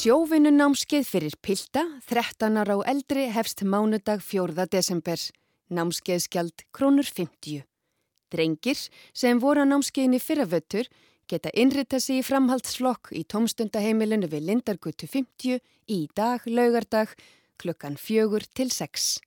Sjóvinnunámskið 0.00 1.04
fyrir 1.04 1.34
Pilda, 1.42 1.82
13 2.06 2.56
ára 2.62 2.76
og 2.78 2.86
eldri 2.88 3.26
hefst 3.34 3.64
mánudag 3.66 4.22
4. 4.22 4.66
desember. 4.70 5.18
Námskeiðskjald 5.70 6.64
krónur 6.74 7.06
50 7.06 7.62
Drengir 8.30 8.78
sem 9.12 9.38
voru 9.42 9.60
á 9.66 9.68
námskeiðinni 9.70 10.20
fyrra 10.22 10.46
vöttur 10.50 10.86
geta 11.30 11.50
innrita 11.54 12.00
sig 12.02 12.18
í 12.22 12.26
framhaldsflokk 12.26 13.12
í 13.14 13.24
tómstundaheimilinu 13.26 14.26
við 14.30 14.42
Lindargötu 14.48 15.06
50 15.10 15.60
í 15.90 16.08
dag, 16.14 16.40
laugardag 16.46 17.08
klukkan 17.60 17.96
fjögur 17.98 18.44
til 18.54 18.70
6 18.70 19.20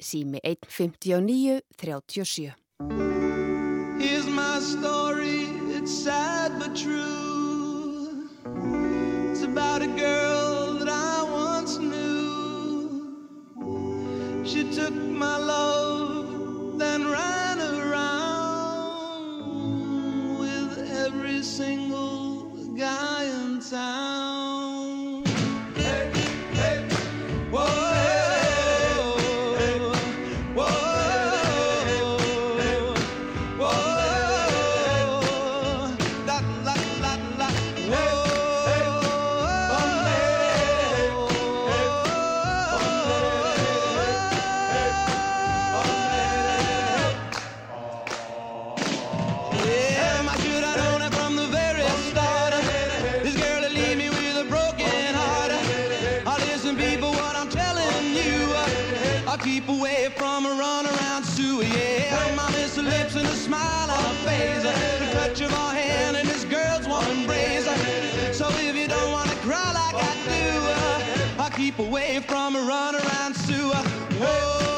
sími 0.00 0.40
1.59.37 0.44 3.07
took 14.78 14.94
my 14.94 15.36
love, 15.36 16.78
then 16.78 17.10
ran 17.10 17.58
around 17.58 19.34
with 20.38 20.78
every 21.04 21.42
single 21.42 22.44
guy 22.76 23.24
in 23.24 23.60
town. 23.60 24.17
from 72.22 72.56
a 72.56 72.58
runaround 72.58 73.46
to 73.46 73.70
a 73.70 73.82
whoa. 74.18 74.77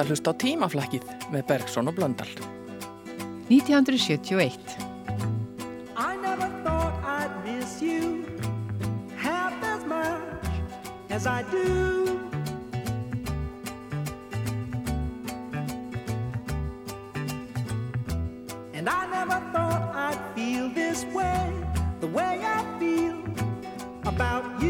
að 0.00 0.12
hlusta 0.12 0.32
á 0.32 0.40
tímaflakkið 0.40 1.04
með 1.32 1.46
Bergson 1.50 1.90
og 1.90 1.96
Blöndal. 1.98 2.30
1971 3.50 4.56
I 5.96 6.16
never 6.22 6.48
thought 6.64 6.94
I'd 7.04 7.32
miss 7.44 7.82
you 7.82 8.24
Half 9.16 9.62
as 9.62 9.84
much 9.84 10.46
as 11.10 11.26
I 11.26 11.42
do. 11.50 12.20
And 18.72 18.88
I 18.88 19.06
never 19.10 19.38
thought 19.52 19.92
I'd 19.94 20.34
feel 20.34 20.70
this 20.70 21.04
way 21.12 21.52
The 22.00 22.06
way 22.06 22.40
I 22.42 22.64
feel 22.78 23.18
about 24.06 24.62
you. 24.62 24.69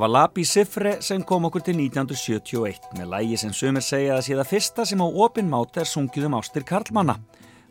Það 0.00 0.06
var 0.06 0.12
Labi 0.16 0.44
Sifre 0.48 0.90
sem 1.04 1.20
kom 1.28 1.44
okkur 1.44 1.60
til 1.60 1.74
1971 1.76 2.86
með 2.96 3.10
lægi 3.12 3.34
sem 3.42 3.50
sumir 3.52 3.84
segja 3.84 4.14
að 4.14 4.22
sé 4.24 4.38
það 4.38 4.48
fyrsta 4.48 4.86
sem 4.88 5.02
á 5.04 5.08
opin 5.26 5.50
máta 5.52 5.82
er 5.82 5.90
sungið 5.90 6.24
um 6.30 6.36
ástir 6.38 6.64
Karlmanna. 6.64 7.18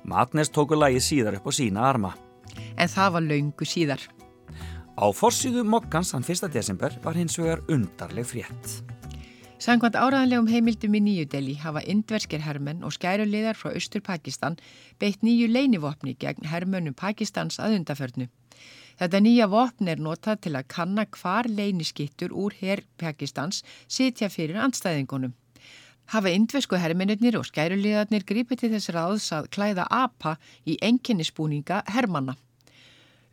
Matnes 0.05 0.53
tóku 0.53 0.77
lægi 0.77 1.01
síðar 1.01 1.39
upp 1.39 1.49
á 1.49 1.51
sína 1.57 1.87
arma. 1.89 2.13
En 2.77 2.85
það 2.85 3.15
var 3.15 3.25
laungu 3.31 3.65
síðar. 3.65 4.05
Á 4.93 5.05
forsýðu 5.09 5.65
mokkans 5.65 6.13
hann 6.13 6.21
1. 6.21 6.53
desember 6.53 6.93
var 7.01 7.17
hins 7.17 7.39
vegar 7.41 7.65
undarleg 7.65 8.29
frétt. 8.29 8.77
Samkvæmt 9.57 9.97
áraðanlegum 9.97 10.53
heimildum 10.53 11.01
í 11.01 11.05
Nýju 11.07 11.31
Delhi 11.33 11.57
hafa 11.65 11.81
indverskir 11.81 12.45
hermenn 12.45 12.85
og 12.85 12.93
skæruleðar 12.93 13.57
frá 13.57 13.73
Östur 13.73 14.05
Pakistan 14.05 14.61
beitt 15.01 15.25
nýju 15.25 15.49
leinivopni 15.49 16.13
gegn 16.13 16.45
hermönnum 16.45 16.93
Pakistans 16.93 17.57
að 17.57 17.81
undaförnu. 17.81 18.29
Þetta 18.99 19.19
nýja 19.23 19.45
vopn 19.47 19.88
er 19.88 20.01
notað 20.03 20.41
til 20.43 20.51
að 20.59 20.65
kanna 20.73 21.05
hvar 21.15 21.47
leiniskittur 21.47 22.33
úr 22.35 22.55
herr 22.59 22.81
Pakistans 22.99 23.62
sitja 23.88 24.27
fyrir 24.27 24.59
andstæðingunum. 24.59 25.31
Hafa 26.12 26.33
indversku 26.33 26.75
hermennir 26.81 27.38
og 27.39 27.45
skæruleðarnir 27.47 28.25
gripið 28.27 28.63
til 28.63 28.71
þess 28.73 28.91
ráðs 28.91 29.29
að 29.31 29.47
klæða 29.55 29.85
apa 29.93 30.35
í 30.67 30.75
enginnisbúninga 30.83 31.83
hermanna. 31.93 32.35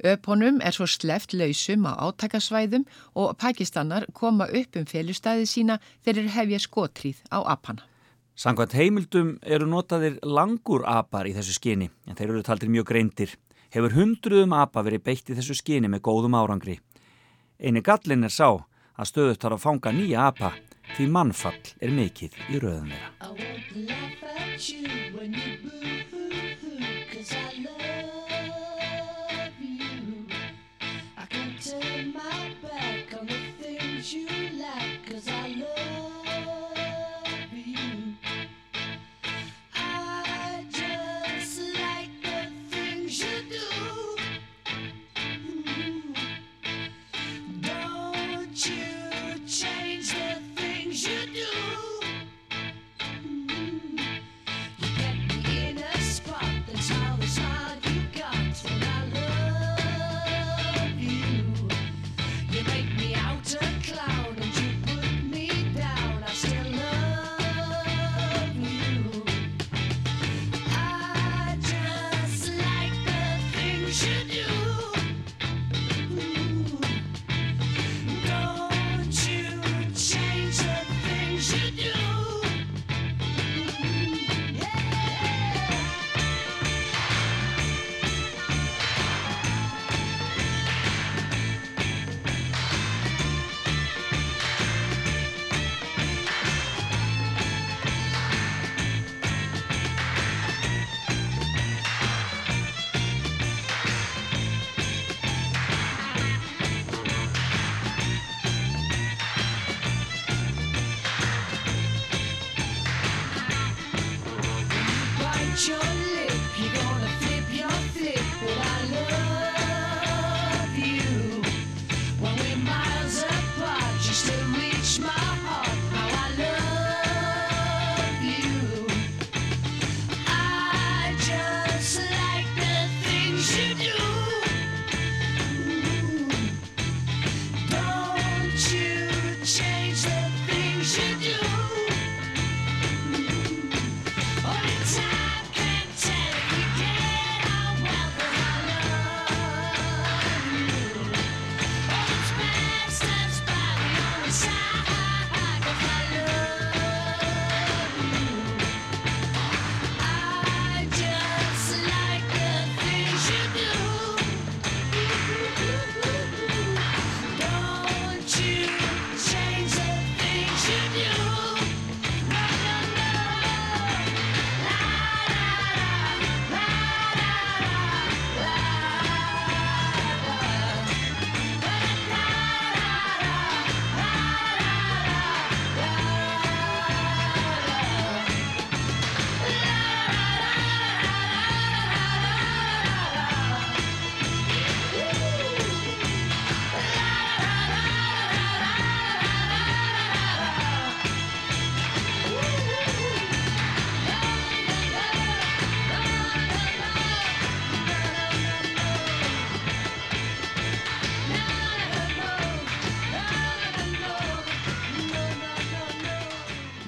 Öpunum 0.04 0.60
er 0.60 0.76
svo 0.76 0.86
sleft 0.86 1.32
lausum 1.32 1.88
á 1.88 1.96
átakasvæðum 2.04 2.84
og 3.16 3.32
Pakistanar 3.40 4.06
koma 4.12 4.46
upp 4.46 4.76
um 4.76 4.84
félustæði 4.86 5.48
sína 5.48 5.78
þegar 6.04 6.28
hefja 6.36 6.60
skotríð 6.60 7.24
á 7.32 7.42
apana. 7.42 7.82
Sangvænt 8.36 8.76
heimildum 8.76 9.38
eru 9.40 9.66
notaðir 9.66 10.20
langur 10.22 10.84
apar 10.84 11.26
í 11.26 11.32
þessu 11.32 11.56
skyni 11.56 11.88
en 12.06 12.14
þeir 12.14 12.34
eru 12.34 12.44
taldir 12.44 12.68
mjög 12.68 12.90
greindir. 12.92 13.32
Hefur 13.76 13.92
hundruðum 13.92 14.54
apa 14.56 14.80
verið 14.86 15.02
beitt 15.04 15.26
í 15.28 15.34
þessu 15.36 15.52
skyni 15.58 15.84
með 15.92 16.00
góðum 16.06 16.32
árangri. 16.38 16.78
Einu 17.60 17.82
gallin 17.84 18.24
er 18.24 18.32
sá 18.32 18.48
að 18.96 19.08
stöðut 19.10 19.42
þarf 19.42 19.58
að 19.58 19.64
fanga 19.66 19.92
nýja 19.92 20.18
apa 20.30 20.48
því 20.94 21.04
mannfall 21.12 21.60
er 21.84 21.92
mikið 21.92 22.32
í 22.56 22.56
röðum 22.62 22.88
þeirra. 22.96 23.12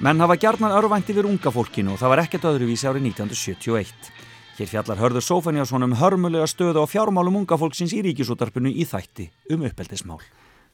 Menn 0.09 0.23
hafa 0.25 0.39
gjarnan 0.41 0.71
örvænti 0.73 1.13
við 1.13 1.27
unga 1.29 1.51
fólkinu 1.53 1.91
og 1.93 1.99
það 2.01 2.09
var 2.09 2.19
ekkert 2.23 2.45
öðruvísi 2.49 2.87
árið 2.89 3.03
1971. 3.11 4.07
Hér 4.57 4.69
fjallar 4.71 4.97
hörður 4.97 5.21
Sófaniásson 5.21 5.85
um 5.85 5.91
hörmulega 5.99 6.47
stöðu 6.49 6.79
og 6.81 6.87
fjármálum 6.89 7.35
unga 7.43 7.59
fólksins 7.61 7.91
í 7.93 7.99
ríkisútarpinu 8.07 8.71
í 8.73 8.87
þætti 8.89 9.27
um 9.53 9.67
uppeldismál. 9.67 10.23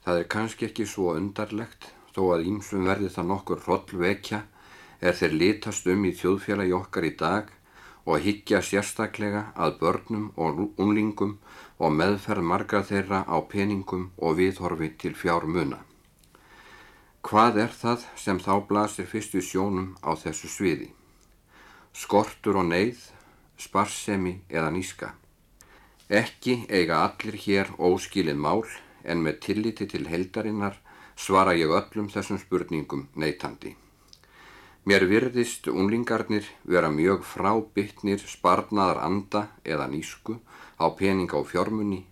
Það 0.07 0.19
er 0.21 0.29
kannski 0.31 0.69
ekki 0.69 0.85
svo 0.87 1.17
undarlegt 1.19 1.89
þó 2.15 2.21
að 2.37 2.45
ímsum 2.47 2.87
verði 2.87 3.09
það 3.11 3.27
nokkur 3.33 3.59
hrollvekja 3.65 4.39
er 5.01 5.17
þeir 5.19 5.35
litast 5.41 5.89
um 5.91 6.05
í 6.07 6.13
þjóðfélagi 6.15 6.75
okkar 6.79 7.07
í 7.09 7.11
dag 7.19 7.49
og 8.05 8.23
higgja 8.23 8.61
sérstaklega 8.63 9.49
að 9.57 9.75
börnum 9.81 10.29
og 10.37 10.63
unlingum 10.79 11.35
og 11.83 11.91
meðferð 11.91 12.47
marga 12.53 12.85
þeirra 12.87 13.25
á 13.27 13.35
peningum 13.51 14.13
og 14.15 14.39
viðhorfi 14.39 14.93
til 14.95 15.11
fjármuna. 15.11 15.81
Hvað 17.25 17.55
er 17.57 17.71
það 17.73 18.03
sem 18.21 18.37
þá 18.37 18.51
blasir 18.69 19.07
fyrstu 19.09 19.39
sjónum 19.41 19.95
á 20.05 20.13
þessu 20.13 20.45
sviði? 20.45 20.91
Skortur 21.89 22.59
og 22.61 22.67
neyð, 22.69 22.99
sparsemi 23.57 24.35
eða 24.45 24.69
níska. 24.75 25.09
Ekki 26.05 26.67
eiga 26.69 26.99
allir 27.07 27.39
hér 27.47 27.71
óskilið 27.81 28.37
mál 28.37 28.61
en 29.01 29.25
með 29.25 29.39
tilliti 29.47 29.87
til 29.89 30.03
heldarinnar 30.05 30.77
svara 31.17 31.57
ég 31.57 31.73
öllum 31.73 32.11
þessum 32.13 32.37
spurningum 32.43 33.07
neytandi. 33.17 33.73
Mér 34.85 35.07
virðist 35.09 35.65
unlingarnir 35.65 36.45
vera 36.61 36.93
mjög 36.93 37.25
frábytnir 37.25 38.21
sparnaðar 38.21 39.01
anda 39.01 39.47
eða 39.65 39.89
nísku 39.89 40.37
á 40.77 40.85
peninga 40.93 41.41
og 41.41 41.49
fjármunni 41.49 42.03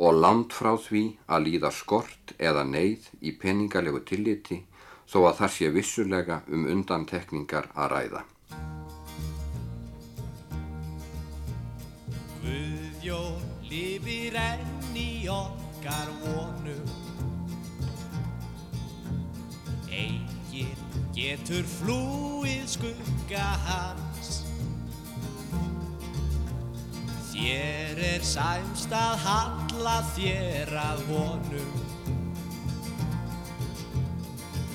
og 0.00 0.16
land 0.16 0.54
frá 0.56 0.72
því 0.80 1.02
að 1.28 1.46
líða 1.46 1.70
skort 1.76 2.32
eða 2.40 2.64
neyð 2.64 3.10
í 3.20 3.34
peningalegu 3.36 4.00
tilliti 4.08 4.62
þó 5.10 5.18
að 5.28 5.38
það 5.40 5.54
sé 5.56 5.70
vissulega 5.74 6.40
um 6.48 6.66
undantekningar 6.72 7.68
að 7.74 7.90
ræða. 7.94 8.22
Guðjón 12.40 13.44
lifir 13.68 14.38
enn 14.40 14.96
í 14.96 15.10
okkar 15.30 16.08
vonum 16.24 16.88
Engin 19.90 20.86
getur 21.12 21.66
flúið 21.78 22.64
skugga 22.78 23.48
hans 23.66 24.09
Þér 27.40 28.00
er 28.04 28.24
sæmst 28.26 28.90
að 28.92 29.22
halla 29.24 29.94
þér 30.12 30.72
að 30.76 30.98
honum. 31.08 31.70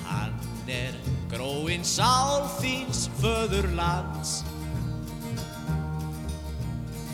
Hann 0.02 0.34
er 0.66 0.96
gróin 1.30 1.86
sál 1.86 2.42
þíns 2.56 3.04
föðurlands. 3.20 4.32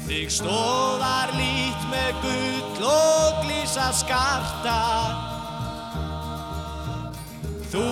Þig 0.07 0.33
stóðar 0.39 1.35
lít 1.37 1.85
með 1.93 2.25
gull 2.25 2.89
og 2.95 3.45
glísa 3.45 3.93
skarta. 4.01 4.81
Þú 7.69 7.87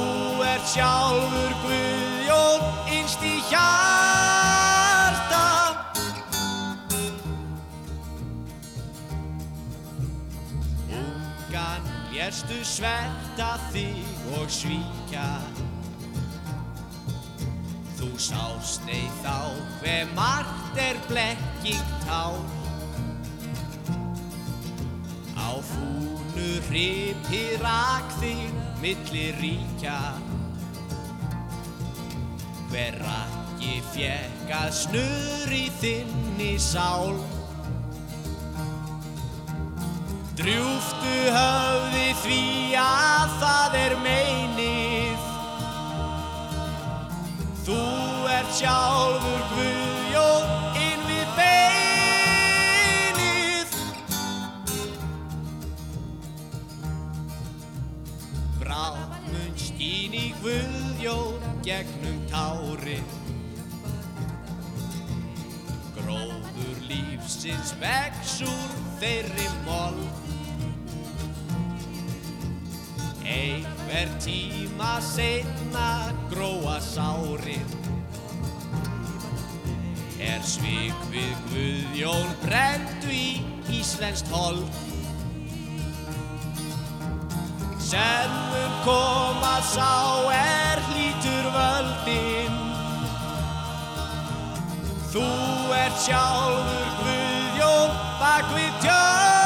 ert 0.48 0.72
sjálfur 0.72 1.56
Guðjón 1.68 2.68
innst 2.96 3.20
í 3.20 3.36
hjarta 3.52 4.29
Lérstu 12.30 12.60
sverta 12.62 13.56
þig 13.72 14.26
og 14.38 14.52
svíkja? 14.54 15.24
Þú 17.98 18.10
sást 18.22 18.84
nei 18.86 19.08
þá 19.18 19.50
hver 19.80 20.12
margt 20.14 20.78
er 20.78 21.00
blekking 21.08 21.90
tár 22.04 22.38
Á 25.34 25.58
fúnu 25.72 26.46
hripi 26.68 27.42
rak 27.64 28.14
þig 28.20 28.62
milli 28.78 29.26
ríkja. 29.40 29.98
Hver 32.70 33.02
rakki 33.02 33.82
fjekk 33.90 34.54
að 34.60 34.70
snurri 34.84 35.66
þinni 35.82 36.54
sál 36.62 37.18
Drjúftu 40.40 41.16
höfði 41.34 42.14
því 42.22 42.72
að 42.80 43.32
það 43.42 43.74
er 43.76 43.94
meinið. 44.00 45.24
Þú 47.66 47.80
ert 48.32 48.54
sjálfur 48.56 49.42
Guðjón 49.50 50.78
inn 50.80 51.02
við 51.10 51.28
beinið. 51.36 52.40
Bráðmun 58.62 59.52
skín 59.60 60.16
í 60.16 60.32
Guðjón 60.40 61.36
gegnum 61.68 62.16
tárin 62.32 63.04
Gróður 66.00 66.80
lífsins 66.88 67.76
vex 67.84 68.40
úr 68.48 68.70
þeirri 69.04 69.48
mold 69.68 70.29
Einhver 73.30 74.08
tíma 74.18 74.98
setna 75.00 76.12
gróa 76.32 76.80
sárin 76.82 77.70
Er 80.18 80.42
svik 80.42 81.08
við 81.14 81.34
Guðjón 81.54 82.32
brendu 82.42 83.14
í 83.14 83.28
Íslenskt 83.80 84.28
hold 84.34 84.66
Senn 87.90 88.34
mun 88.52 88.74
koma 88.84 89.56
sá 89.66 89.94
er 90.30 90.78
hlýtur 90.92 91.48
völdin. 91.56 92.60
Þú 95.10 95.26
ert 95.74 95.98
sjálfur 96.04 96.88
Guðjón 97.02 98.00
bak 98.22 98.54
við 98.54 98.72
tjöldin 98.86 99.39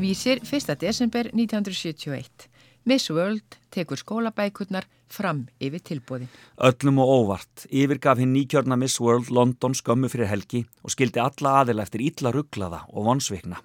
Vísir 0.00 0.40
1. 0.40 0.80
desember 0.80 1.28
1971. 1.28 2.48
Miss 2.84 3.10
World 3.10 3.58
tekur 3.68 4.00
skólabækurnar 4.00 4.86
fram 5.12 5.42
yfir 5.60 5.82
tilbúðin. 5.84 6.30
Öllum 6.56 7.02
og 7.02 7.10
óvart 7.12 7.66
yfirgaf 7.68 8.16
hinn 8.22 8.32
nýkjörna 8.32 8.78
Miss 8.80 8.96
World 8.96 9.28
London 9.28 9.76
skömmu 9.76 10.08
fyrir 10.08 10.30
helgi 10.30 10.62
og 10.80 10.94
skildi 10.94 11.20
alla 11.20 11.58
aðila 11.60 11.84
eftir 11.84 12.00
illa 12.06 12.32
rugglaða 12.32 12.86
og 12.94 13.10
vonsvikna. 13.10 13.60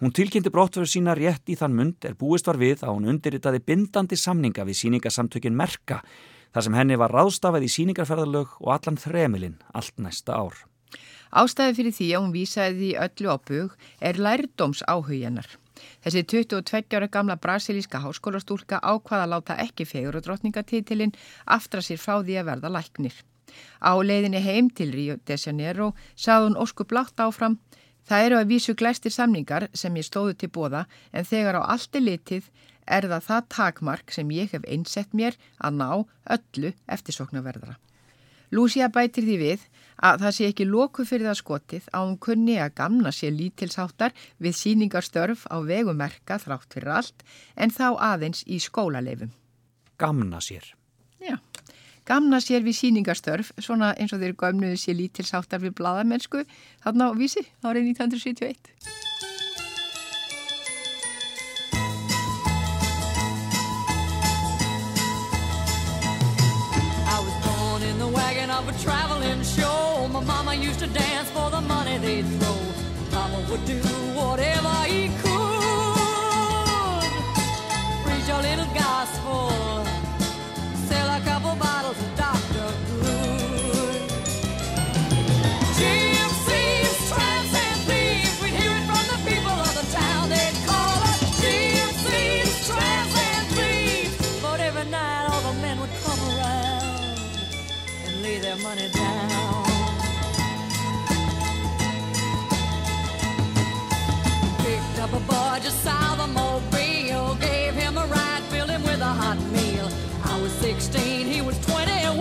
Hún 0.00 0.14
tilkynnti 0.16 0.54
brottverður 0.54 0.88
sína 0.94 1.16
rétt 1.18 1.52
í 1.52 1.58
þann 1.60 1.76
mund 1.76 2.08
er 2.08 2.16
búist 2.16 2.48
var 2.48 2.56
við 2.56 2.80
að 2.80 2.96
hún 2.96 3.10
undirritaði 3.12 3.60
bindandi 3.68 4.16
samninga 4.16 4.64
við 4.64 4.80
síningasamtökin 4.80 5.60
Merka 5.60 6.00
þar 6.54 6.64
sem 6.64 6.78
henni 6.80 6.96
var 6.96 7.12
ráðstafað 7.12 7.68
í 7.68 7.70
síningarferðarlög 7.76 8.56
og 8.64 8.72
allan 8.78 8.96
þremilinn 8.96 9.60
allt 9.76 10.00
næsta 10.00 10.40
ár. 10.40 10.56
Ástæði 11.36 11.76
fyrir 11.82 11.96
því 12.00 12.10
að 12.14 12.22
hún 12.22 12.34
vísaði 12.34 12.90
öllu 12.96 13.28
á 13.28 13.36
bug 13.36 13.78
er 14.00 14.16
lærdóms 14.16 14.80
áhugjennar. 14.88 15.48
Þessi 16.04 16.24
22 16.32 16.96
ára 16.96 17.08
gamla 17.08 17.36
brasilíska 17.36 18.02
háskólastúlka 18.04 18.80
ákvaða 18.82 19.24
að 19.26 19.32
láta 19.34 19.58
ekki 19.66 19.86
fegur 19.88 20.18
og 20.18 20.26
drottningatitilinn 20.26 21.16
aftra 21.46 21.80
sér 21.80 22.02
frá 22.02 22.20
því 22.20 22.40
að 22.40 22.48
verða 22.50 22.74
læknir. 22.76 23.16
Á 23.80 23.92
leiðinni 24.02 24.42
heim 24.42 24.70
til 24.70 24.92
Rio 24.92 25.16
de 25.24 25.36
Janeiro 25.38 25.92
sað 26.16 26.48
hún 26.48 26.60
ósku 26.60 26.84
blátt 26.84 27.20
áfram 27.22 27.60
Það 28.06 28.24
eru 28.24 28.36
að 28.38 28.50
vísu 28.52 28.74
glæstir 28.78 29.10
samningar 29.10 29.66
sem 29.74 29.96
ég 29.98 30.06
stóðu 30.06 30.36
til 30.38 30.50
bóða 30.54 30.84
en 31.10 31.26
þegar 31.26 31.58
á 31.58 31.62
allt 31.74 31.96
er 31.98 32.04
litið 32.06 32.44
er 32.86 33.08
það 33.10 33.24
það 33.28 33.48
takmark 33.54 34.12
sem 34.14 34.30
ég 34.30 34.52
hef 34.54 34.66
einsett 34.70 35.10
mér 35.10 35.34
að 35.58 35.80
ná 35.80 35.88
öllu 36.36 36.70
eftirsoknaverðara. 36.86 37.74
Lúsía 38.54 38.86
bætir 38.94 39.26
því 39.26 39.36
við 39.40 39.64
að 39.96 40.24
það 40.24 40.34
sé 40.36 40.48
ekki 40.50 40.66
loku 40.68 41.06
fyrir 41.08 41.30
það 41.30 41.38
skotið 41.40 41.88
að 41.92 42.06
hún 42.06 42.18
kunni 42.26 42.56
að 42.60 42.74
gamna 42.80 43.12
sér 43.14 43.34
lítilsáttar 43.36 44.14
við 44.42 44.58
síningarstörf 44.60 45.46
á 45.48 45.56
vegumerka 45.64 46.38
þrátt 46.42 46.76
fyrir 46.76 46.92
allt 46.98 47.26
en 47.56 47.72
þá 47.72 47.88
aðeins 48.12 48.44
í 48.46 48.60
skólaleifum. 48.62 49.32
Gamna 49.96 50.42
sér. 50.44 50.68
Já, 51.22 51.38
gamna 52.04 52.40
sér 52.44 52.66
við 52.66 52.78
síningarstörf, 52.82 53.54
svona 53.58 53.94
eins 53.96 54.12
og 54.12 54.20
þeir 54.20 54.36
gömnuðu 54.36 54.80
sér 54.80 55.00
lítilsáttar 55.00 55.64
við 55.64 55.76
bladamennsku, 55.80 56.44
þarna 56.84 57.10
á 57.10 57.12
vísi 57.16 57.46
árið 57.64 57.92
1971. 57.96 59.35
Traveling 68.82 69.42
show. 69.42 70.08
My 70.12 70.20
mama 70.20 70.54
used 70.54 70.80
to 70.80 70.86
dance 70.86 71.28
for 71.30 71.50
the 71.50 71.60
money 71.60 71.98
they'd 71.98 72.26
throw. 72.38 72.58
Mama 73.12 73.38
would 73.50 73.64
do 73.64 73.78
whatever 74.18 74.74
he 74.84 75.08
could. 75.22 75.36
Preach 78.04 78.28
a 78.28 78.40
little 78.48 78.70
gospel, 78.74 79.50
sell 80.88 81.08
a 81.16 81.20
couple 81.24 81.54
bottles 81.56 82.05
just 105.66 105.82
south 105.82 106.20
of 106.20 106.32
Mobile, 106.32 107.34
gave 107.40 107.74
him 107.74 107.96
a 107.96 108.06
ride, 108.06 108.42
filled 108.50 108.70
him 108.70 108.84
with 108.84 109.00
a 109.00 109.12
hot 109.22 109.36
meal. 109.50 109.88
I 110.22 110.40
was 110.40 110.52
16, 110.52 111.26
he 111.26 111.40
was 111.40 111.58
21. 111.66 112.16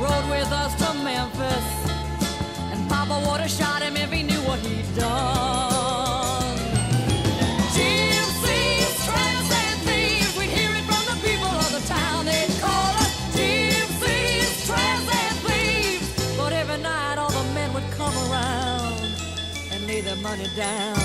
Rode 0.00 0.28
with 0.30 0.52
us 0.52 0.72
to 0.80 0.94
Memphis, 1.02 1.68
and 2.70 2.88
Papa 2.88 3.16
would 3.28 3.40
have 3.40 3.50
shot 3.50 3.82
him 3.82 3.96
if 3.96 4.12
he 4.12 4.22
knew 4.22 4.42
what 4.42 4.60
he'd 4.60 4.94
done. 4.94 5.73
Down. 20.54 21.03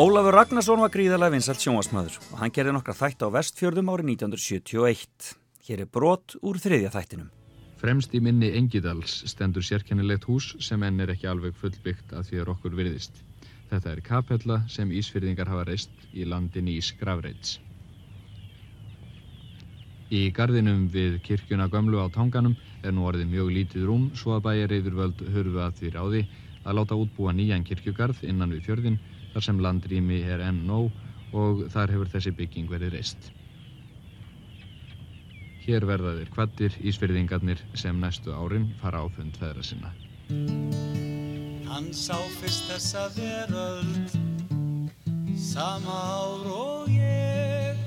Ólafur 0.00 0.32
Ragnarsson 0.32 0.80
var 0.80 0.88
gríðarlega 0.94 1.34
vinsalt 1.34 1.60
sjónvasmaður 1.60 2.14
og 2.30 2.38
hann 2.40 2.52
gerði 2.56 2.72
nokkra 2.72 2.94
þætti 2.96 3.26
á 3.26 3.34
vestfjörðum 3.34 3.90
árið 3.92 4.06
1971. 4.14 5.26
Hér 5.66 5.82
er 5.84 5.90
brot 5.92 6.36
úr 6.40 6.56
þriðja 6.62 6.92
þættinum. 6.94 7.26
Fremst 7.82 8.14
í 8.16 8.22
minni 8.24 8.48
Engidals 8.56 9.18
stendur 9.28 9.66
sérkennilegt 9.66 10.24
hús 10.30 10.54
sem 10.64 10.80
enn 10.86 11.04
er 11.04 11.12
ekki 11.12 11.28
alveg 11.28 11.58
fullbyggt 11.60 12.14
að 12.16 12.30
því 12.30 12.40
er 12.40 12.52
okkur 12.54 12.78
virðist. 12.78 13.20
Þetta 13.74 13.92
er 13.92 14.02
kapella 14.06 14.58
sem 14.72 14.94
Ísfyrðingar 15.02 15.52
hafa 15.52 15.66
reist 15.68 16.08
í 16.16 16.24
landin 16.24 16.72
Ís 16.72 16.94
Gravreits. 16.96 17.58
Í 20.08 20.30
gardinum 20.32 20.88
við 20.88 21.20
kirkjuna 21.28 21.68
gömlu 21.68 22.00
á 22.00 22.08
tanganum 22.08 22.56
er 22.80 22.96
nú 22.96 23.04
orðið 23.10 23.34
mjög 23.36 23.52
lítið 23.58 23.88
rúm 23.90 24.08
svo 24.16 24.38
að 24.38 24.46
bæjar 24.48 24.78
yfirvöld 24.80 25.26
hurfu 25.36 25.60
að 25.66 25.76
því 25.82 25.96
ráði 25.98 26.26
að 26.64 26.76
láta 26.80 26.96
útbúa 26.96 27.36
nýjan 27.36 27.68
kirkjugarð 27.68 28.24
innan 28.24 28.56
við 28.56 28.70
fjörðin 28.70 29.02
þar 29.34 29.46
sem 29.46 29.60
landrými 29.62 30.22
er 30.26 30.42
enn 30.44 30.64
nóg 30.68 30.90
og 31.36 31.66
þar 31.70 31.94
hefur 31.94 32.10
þessi 32.14 32.32
bygging 32.34 32.70
verið 32.70 32.96
reist. 32.96 33.30
Hér 35.60 35.84
verða 35.86 36.16
þeir 36.16 36.30
kvaddir 36.34 36.76
Ísfyrðingarnir 36.88 37.60
sem 37.78 37.98
næstu 38.00 38.32
árin 38.34 38.70
fara 38.80 39.04
á 39.04 39.06
fund 39.12 39.36
feðra 39.38 39.62
sinna. 39.62 39.92
Hann 41.70 41.92
sá 41.94 42.16
fyrst 42.40 42.66
þessa 42.66 43.04
veröld 43.14 44.16
Sama 45.38 45.94
ár 45.94 46.48
og 46.50 46.90
ég 46.90 47.78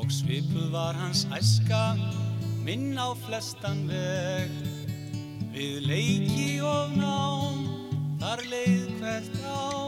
Og 0.00 0.08
svipuð 0.12 0.70
var 0.72 0.96
hans 0.96 1.26
æska 1.36 1.96
Minn 2.64 2.96
á 2.96 3.12
flestan 3.26 3.84
veg 3.90 4.52
Við 5.52 5.84
leiki 5.86 6.48
og 6.64 6.96
nám 6.96 7.66
Þar 8.22 8.46
leið 8.50 8.88
hvert 9.02 9.42
ár 9.44 9.85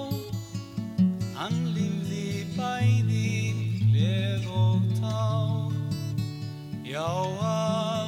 Hann 1.38 1.68
lífði 1.70 2.48
bæði 2.56 3.28
Gleð 3.92 4.48
og 4.58 4.82
tár. 4.98 5.76
Já, 6.82 7.06
alveg 7.06 8.07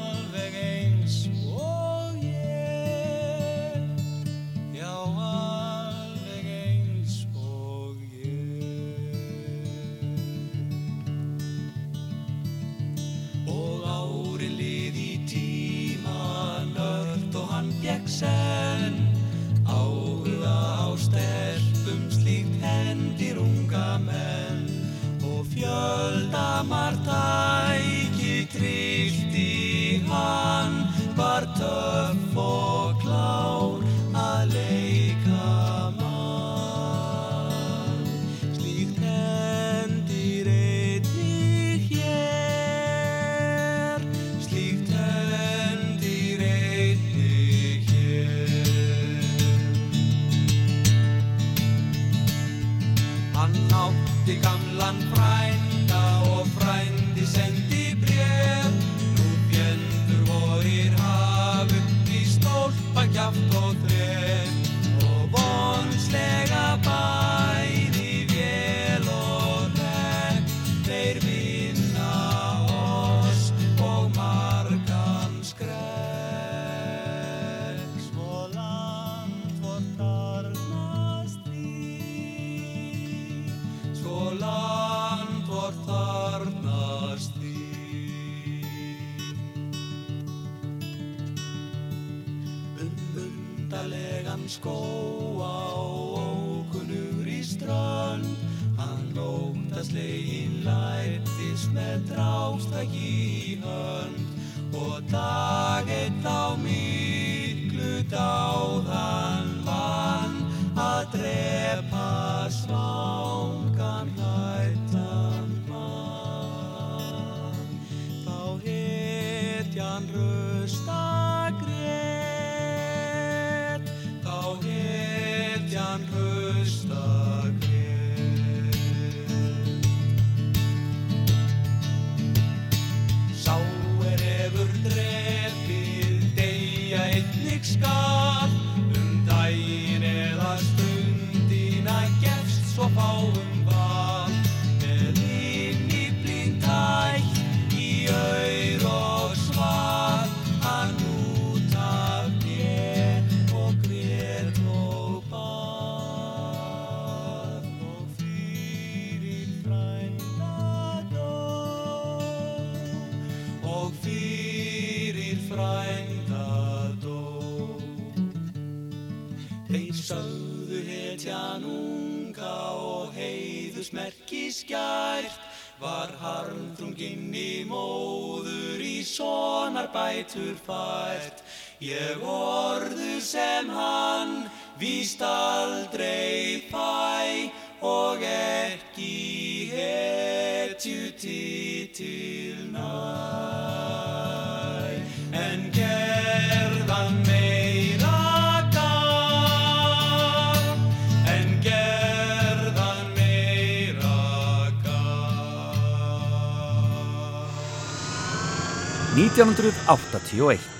1981 209.34 210.79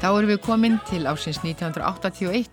Þá 0.00 0.06
erum 0.16 0.30
við 0.30 0.38
komin 0.40 0.76
til 0.88 1.02
ásins 1.04 1.42
1981 1.44 2.46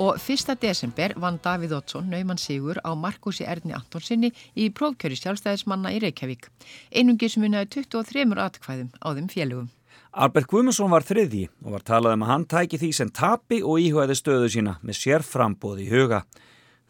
og 0.00 0.16
1. 0.16 0.54
desember 0.62 1.12
vann 1.20 1.36
Davíð 1.44 1.74
Oddsson 1.76 2.06
nauman 2.08 2.40
sigur 2.40 2.80
á 2.80 2.96
Markusi 2.96 3.44
Erni 3.44 3.74
Antonsinni 3.76 4.30
í 4.56 4.70
prófkjöri 4.72 5.18
sjálfstæðismanna 5.20 5.92
í 5.92 6.00
Reykjavík. 6.06 6.48
Einungis 6.96 7.36
munaði 7.36 7.82
23 7.84 8.40
atkvæðum 8.46 8.88
á 8.96 9.08
þeim 9.12 9.28
félögum. 9.28 9.68
Albert 10.16 10.48
Guðmundsson 10.48 10.94
var 10.96 11.04
þriðji 11.04 11.44
og 11.66 11.76
var 11.76 11.84
talað 11.84 12.16
um 12.16 12.24
að 12.24 12.32
hann 12.32 12.48
tæki 12.48 12.80
því 12.80 12.92
sem 12.96 13.12
tapi 13.12 13.60
og 13.60 13.76
íhugaði 13.84 14.16
stöðu 14.16 14.48
sína 14.56 14.78
með 14.80 15.00
sér 15.02 15.26
frambóð 15.34 15.84
í 15.84 15.90
huga. 15.92 16.22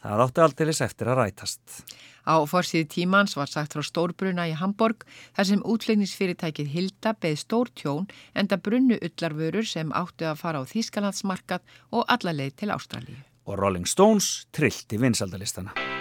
Það 0.06 0.22
átti 0.28 0.46
aldeilis 0.46 0.84
eftir 0.86 1.10
að 1.10 1.24
rætast. 1.24 1.82
Á 2.26 2.36
forsíðu 2.50 2.88
tímans 2.90 3.36
var 3.38 3.50
sagt 3.50 3.76
frá 3.76 3.84
stórbruna 3.86 4.48
í 4.50 4.56
Hamburg 4.58 5.06
þar 5.36 5.50
sem 5.50 5.64
útlegningsfyrirtækið 5.64 6.72
Hilda 6.74 7.14
beð 7.22 7.38
stór 7.42 7.72
tjón 7.78 8.10
enda 8.34 8.58
brunnu 8.58 8.98
ullarvörur 8.98 9.66
sem 9.66 9.94
áttu 9.94 10.28
að 10.28 10.42
fara 10.42 10.62
á 10.62 10.64
Þýskalandsmarkað 10.66 11.62
og 11.94 12.04
alla 12.08 12.34
leið 12.34 12.58
til 12.62 12.74
Ástralíu. 12.74 13.20
Og 13.46 13.60
Rolling 13.60 13.86
Stones 13.86 14.48
trillti 14.50 14.98
vinsaldalistana. 14.98 15.95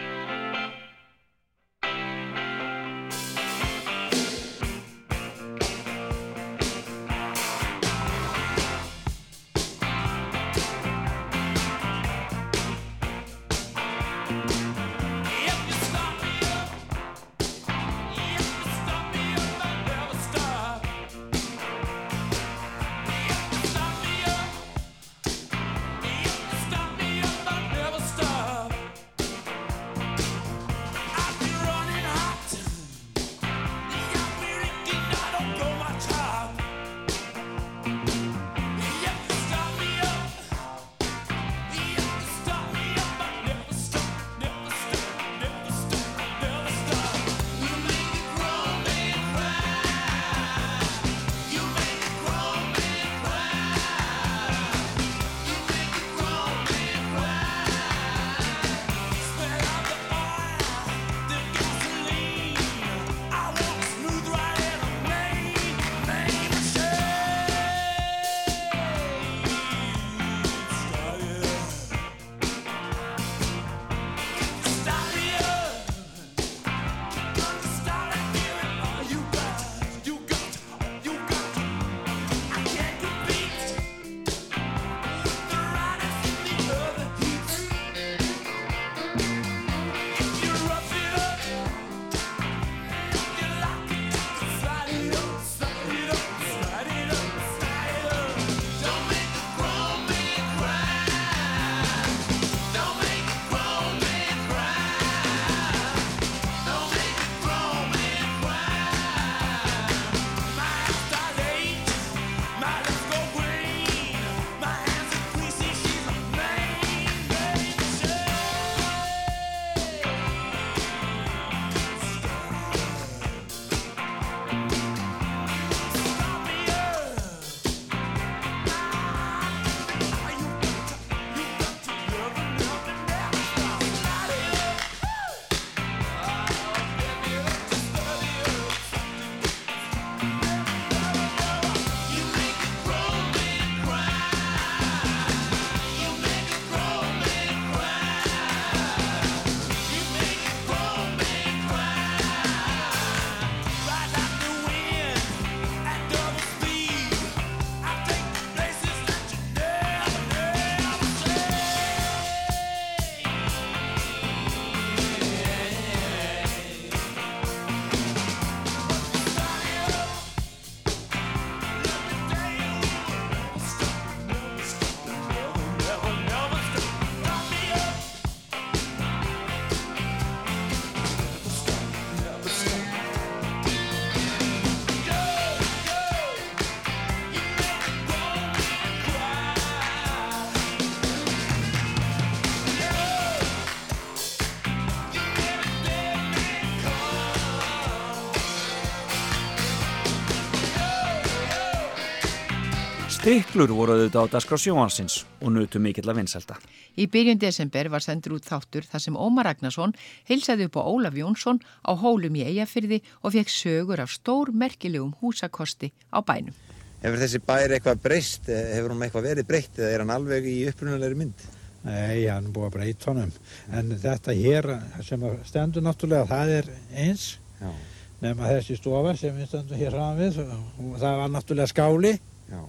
Stiklur 203.26 203.72
voru 203.74 203.96
auðvitað 203.96 204.28
á 204.30 204.34
dagskrá 204.36 204.58
sjóhansins 204.62 205.14
og 205.42 205.50
nutu 205.50 205.80
mikill 205.82 206.06
að 206.12 206.20
vinselda. 206.20 206.60
Í 206.94 207.08
byrjun 207.10 207.40
desember 207.42 207.88
var 207.90 208.04
sendur 208.06 208.36
út 208.36 208.46
þáttur 208.46 208.86
þar 208.86 209.02
sem 209.02 209.18
Ómar 209.18 209.48
Ragnarsson 209.50 209.96
heilsaði 210.30 210.68
upp 210.68 210.78
á 210.78 210.86
Ólaf 210.86 211.18
Jónsson 211.18 211.58
á 211.58 211.98
hólum 211.98 212.38
í 212.38 212.44
Eyjafyrði 212.46 213.00
og 213.24 213.34
fekk 213.34 213.50
sögur 213.50 214.04
af 214.04 214.14
stór 214.14 214.52
merkilegum 214.54 215.16
húsakosti 215.24 215.90
á 216.14 216.22
bænum. 216.22 216.54
Hefur 217.02 217.24
þessi 217.24 217.42
bær 217.50 217.74
eitthvað 217.80 218.06
breyst, 218.06 218.46
hefur 218.52 218.94
hann 218.94 219.04
eitthvað 219.10 219.28
verið 219.32 219.50
breytt 219.50 219.82
eða 219.82 219.90
er 219.90 220.06
hann 220.06 220.16
alveg 220.20 220.52
í 220.54 220.56
upprunalegri 220.70 221.20
mynd? 221.24 221.50
Nei, 221.90 222.30
hann 222.30 222.46
er 222.46 222.54
búið 222.54 222.70
að 222.70 222.78
breyta 222.78 223.12
honum. 223.16 223.36
En 223.74 223.92
þetta 224.06 224.38
hér 224.38 224.72
sem 225.10 225.30
stendur 225.50 225.90
náttúrulega, 225.90 226.30
það 226.30 226.58
er 226.62 226.74
eins. 226.94 227.28
Já. 227.58 227.74
Nefna 228.22 228.54
þessi 228.54 228.78
stofa 228.78 229.18
sem 229.18 229.34
við 229.34 229.50
stöndum 229.50 229.82
hér 229.82 229.98
fram 229.98 230.18
við 230.22 230.42
það 230.46 231.22
var 231.26 231.38
náttúrulega 231.40 231.74
skáli. 231.74 232.18
Já. 232.54 232.62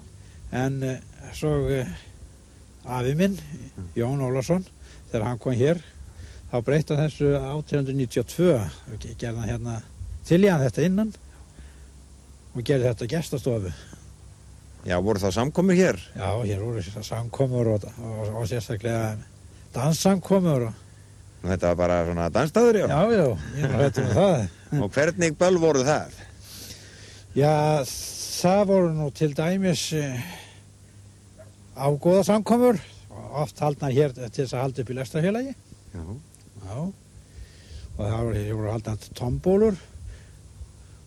En 0.56 0.78
uh, 0.86 0.94
svo 1.36 1.50
uh, 1.68 1.90
afi 2.96 3.14
minn, 3.18 3.34
Jón 3.98 4.22
Ólafsson, 4.24 4.64
þegar 5.10 5.26
hann 5.30 5.40
kom 5.42 5.56
hér, 5.58 5.80
þá 6.52 6.56
breytta 6.64 6.96
þessu 7.00 7.32
1892 7.34 8.50
og 8.56 8.96
ge- 9.02 9.16
gerði 9.18 9.42
hann 9.42 9.50
hérna 9.50 9.76
til 10.26 10.40
í 10.46 10.50
hann 10.50 10.62
þetta 10.64 10.86
innan 10.86 11.10
og 12.54 12.62
gerði 12.64 12.88
þetta 12.92 13.08
gestastofu. 13.10 13.72
Já, 14.86 14.96
voru 15.02 15.18
þá 15.18 15.32
samkomur 15.34 15.74
hér? 15.74 15.96
Já, 16.14 16.28
hér 16.46 16.60
voru 16.62 16.82
sér 16.86 17.02
samkomur 17.04 17.72
og, 17.74 17.88
og, 17.98 18.20
og 18.38 18.44
sérstaklega 18.46 19.16
danssamkomur 19.74 20.68
og 20.70 20.82
þetta 21.46 21.72
var 21.72 21.78
bara 21.80 21.96
svona 22.06 22.28
dansstaður, 22.32 22.78
já? 22.80 22.86
Já, 22.86 23.00
já, 23.18 23.26
ég 23.58 23.74
með 23.74 23.98
það. 24.14 24.46
Og 24.82 24.88
hvernig 24.94 25.34
böl 25.38 25.58
voru 25.62 25.82
það? 25.86 26.14
Já, 27.38 27.52
það 27.86 28.62
voru 28.70 28.88
nú 28.96 29.10
til 29.14 29.28
dæmis, 29.38 29.82
eh, 31.76 31.82
ágóða 31.86 32.22
samkomur 32.24 32.78
oft 33.36 33.58
haldnar 33.60 33.92
hér 33.92 34.12
til 34.16 34.28
þess 34.30 34.54
að 34.56 34.62
halda 34.64 34.82
upp 34.82 34.90
í 34.90 34.96
lestrafélagi 34.98 35.52
Já. 35.94 36.02
Já. 36.66 36.78
og 37.96 38.00
það 38.00 38.24
voru, 38.52 38.70
haldnar 38.72 39.06
tombólur 39.16 39.78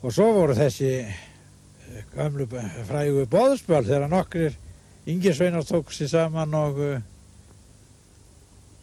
og 0.01 0.13
svo 0.15 0.29
voru 0.33 0.55
þessi 0.57 0.91
eh, 1.03 2.03
gömlu 2.15 2.45
b- 2.49 2.65
frægu 2.89 3.25
bóðspöl 3.29 3.83
þegar 3.85 4.09
nokkrir 4.13 4.57
yngisveinar 5.09 5.65
tók 5.67 5.91
sér 5.95 6.09
saman 6.13 6.53
og 6.53 6.79
eh, 6.85 7.01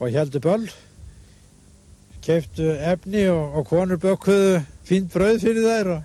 og 0.00 0.10
heldur 0.12 0.42
böll 0.44 0.66
keiftu 2.26 2.66
efni 2.90 3.28
og, 3.30 3.54
og 3.60 3.66
konur 3.70 3.96
bökkuðu 4.02 4.58
fínt 4.86 5.12
brauð 5.14 5.38
fyrir 5.44 5.64
þær 5.66 5.90
og, 5.94 6.02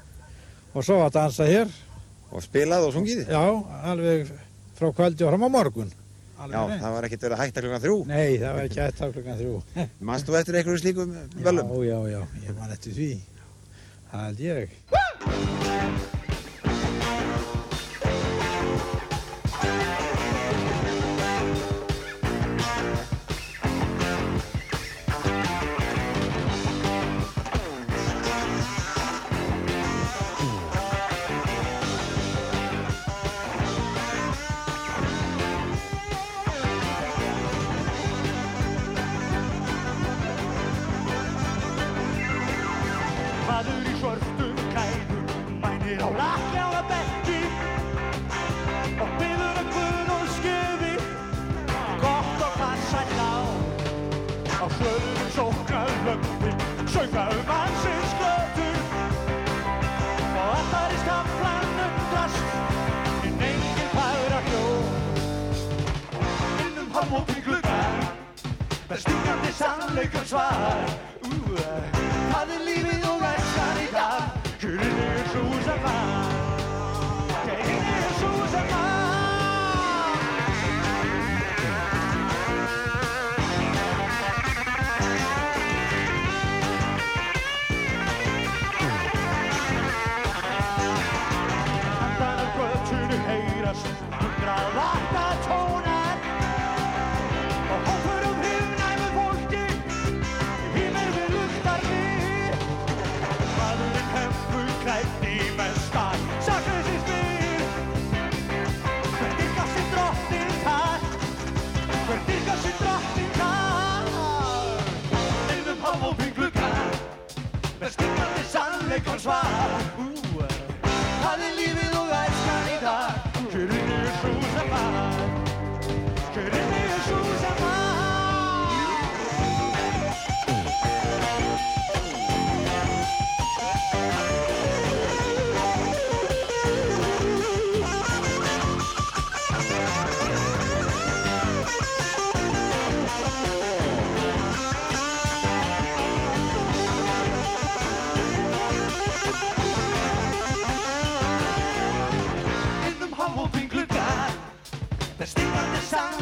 og 0.78 0.86
svo 0.86 1.00
að 1.06 1.16
dansa 1.18 1.48
hér 1.50 1.72
Og 2.32 2.40
spilað 2.46 2.86
og 2.88 2.94
sungið? 2.96 3.26
Já, 3.28 3.42
alveg 3.92 4.30
frá 4.82 4.92
kvöldi 4.98 5.28
og 5.28 5.32
fram 5.36 5.46
á 5.46 5.50
morgun 5.54 5.92
Alveg 6.42 6.58
Já, 6.58 6.62
hreint. 6.66 6.82
það 6.82 6.94
var 6.96 7.06
ekkert 7.08 7.26
verið 7.28 7.36
að 7.38 7.42
hætta 7.46 7.62
klukkan 7.62 7.82
þrjú. 7.84 7.98
Nei, 8.10 8.30
það 8.42 8.56
var 8.58 8.64
ekki 8.66 8.80
hægt 8.82 9.02
af 9.06 9.12
klukkan 9.14 9.38
þrjú. 9.42 9.56
Manst 10.10 10.26
þú 10.26 10.38
eftir 10.42 10.58
einhverju 10.58 10.82
slíkum 10.82 11.12
böllum? 11.38 11.74
Já, 11.86 11.92
já, 11.92 12.00
já, 12.18 12.22
ég 12.48 12.58
man 12.58 12.74
eftir 12.74 12.98
því. 12.98 13.12
Það 14.12 14.26
held 14.26 14.48
ég. 14.50 14.80
Maður 14.96 15.61